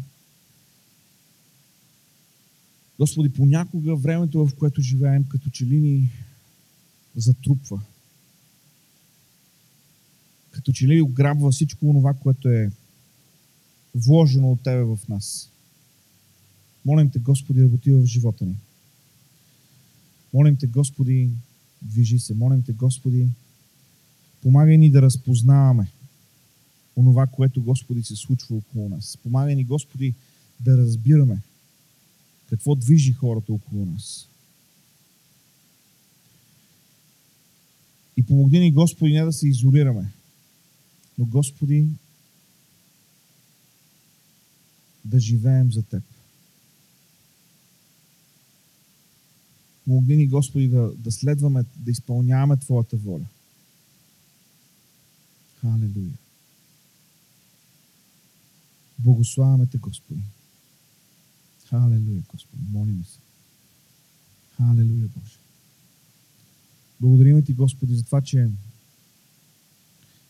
Господи, 2.99 3.34
понякога 3.34 3.95
времето, 3.95 4.47
в 4.47 4.55
което 4.55 4.82
живеем, 4.82 5.23
като 5.23 5.49
че 5.49 5.65
ли 5.65 5.80
ни 5.80 6.09
затрупва. 7.15 7.82
Като 10.58 10.72
че 10.72 10.88
ли 10.88 11.01
ограбва 11.01 11.51
всичко 11.51 11.93
това, 11.93 12.14
което 12.14 12.49
е 12.49 12.72
вложено 13.95 14.51
от 14.51 14.64
Тебе 14.64 14.84
в 14.84 14.99
нас. 15.10 15.49
Молим 16.86 17.10
Те, 17.10 17.20
Господи, 17.20 17.64
работи 17.64 17.91
в 17.91 18.05
живота 18.05 18.45
ни. 18.45 18.55
Молим 20.34 20.58
Те, 20.58 20.68
Господи, 20.68 21.30
движи 21.82 22.20
се. 22.20 22.34
Молим 22.34 22.64
Те, 22.64 22.74
Господи, 22.74 23.28
помагай 24.41 24.78
ни 24.78 24.89
да 24.89 25.01
разпознаваме 25.01 25.91
онова, 26.95 27.28
което, 27.28 27.62
Господи, 27.62 28.03
се 28.03 28.16
случва 28.16 28.55
около 28.55 28.89
нас. 28.89 29.18
Помагай 29.24 29.55
ни, 29.55 29.64
Господи, 29.64 30.14
да 30.60 30.78
разбираме 30.78 31.41
какво 32.49 32.76
движи 32.76 33.14
хората 33.14 33.53
около 33.53 33.86
нас. 33.86 34.28
И 38.18 38.24
помогни 38.24 38.60
ни, 38.60 38.72
Господи, 38.72 39.14
не 39.14 39.26
да 39.26 39.34
се 39.34 39.47
изолираме, 39.47 40.12
но, 41.18 41.26
Господи, 41.26 41.89
да 45.05 45.20
живеем 45.20 45.72
за 45.72 45.84
Теб. 45.84 46.03
Помогни 49.86 50.15
ни, 50.15 50.28
Господи, 50.28 50.68
да, 50.68 50.93
да 50.95 51.11
следваме, 51.11 51.65
да 51.76 51.91
изпълняваме 51.91 52.57
Твоята 52.57 52.97
воля. 52.97 53.26
Халелуя. 55.61 56.18
Благославяме 58.99 59.65
Те, 59.65 59.78
Господи. 59.78 60.22
Халелуя, 61.65 62.24
Господи. 62.32 62.63
Молим 62.72 63.05
се. 63.05 63.20
Халелуя, 64.57 65.07
Боже. 65.15 65.38
Благодарим 67.01 67.45
Ти, 67.45 67.53
Господи, 67.53 67.95
за 67.95 68.03
това, 68.03 68.22
че 68.22 68.49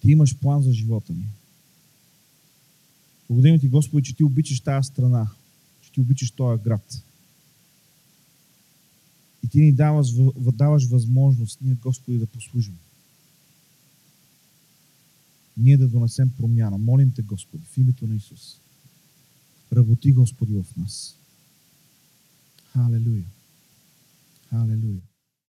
Ти 0.08 0.12
имаш 0.12 0.38
план 0.38 0.62
за 0.62 0.74
живота 0.74 1.14
ни. 1.14 1.30
Благодарим 3.30 3.60
Ти, 3.60 3.68
Господи, 3.68 4.03
че 4.03 4.16
Ти 4.16 4.24
обичаш 4.24 4.60
тази 4.60 4.88
страна, 4.88 5.32
че 5.82 5.91
Ти 5.91 6.01
обичаш 6.01 6.32
този 6.32 6.64
град. 6.64 7.03
И 9.43 9.47
Ти 9.49 9.60
ни 9.60 9.74
даваш, 9.74 10.08
даваш 10.53 10.88
възможност 10.88 11.60
ние, 11.62 11.76
Господи, 11.76 12.18
да 12.18 12.28
послужим. 12.28 12.78
Ние 15.58 15.78
да 15.78 15.88
донесем 15.88 16.30
промяна. 16.38 16.78
Молим 16.78 17.12
Те, 17.12 17.22
Господи, 17.22 17.64
в 17.66 17.78
името 17.78 18.08
на 18.08 18.16
Исус. 18.16 18.60
Работи, 19.74 20.14
Господи, 20.14 20.53
в 20.53 20.76
нас. 20.78 21.18
Hallelujah. 22.76 23.26
Hallelujah. 24.53 25.16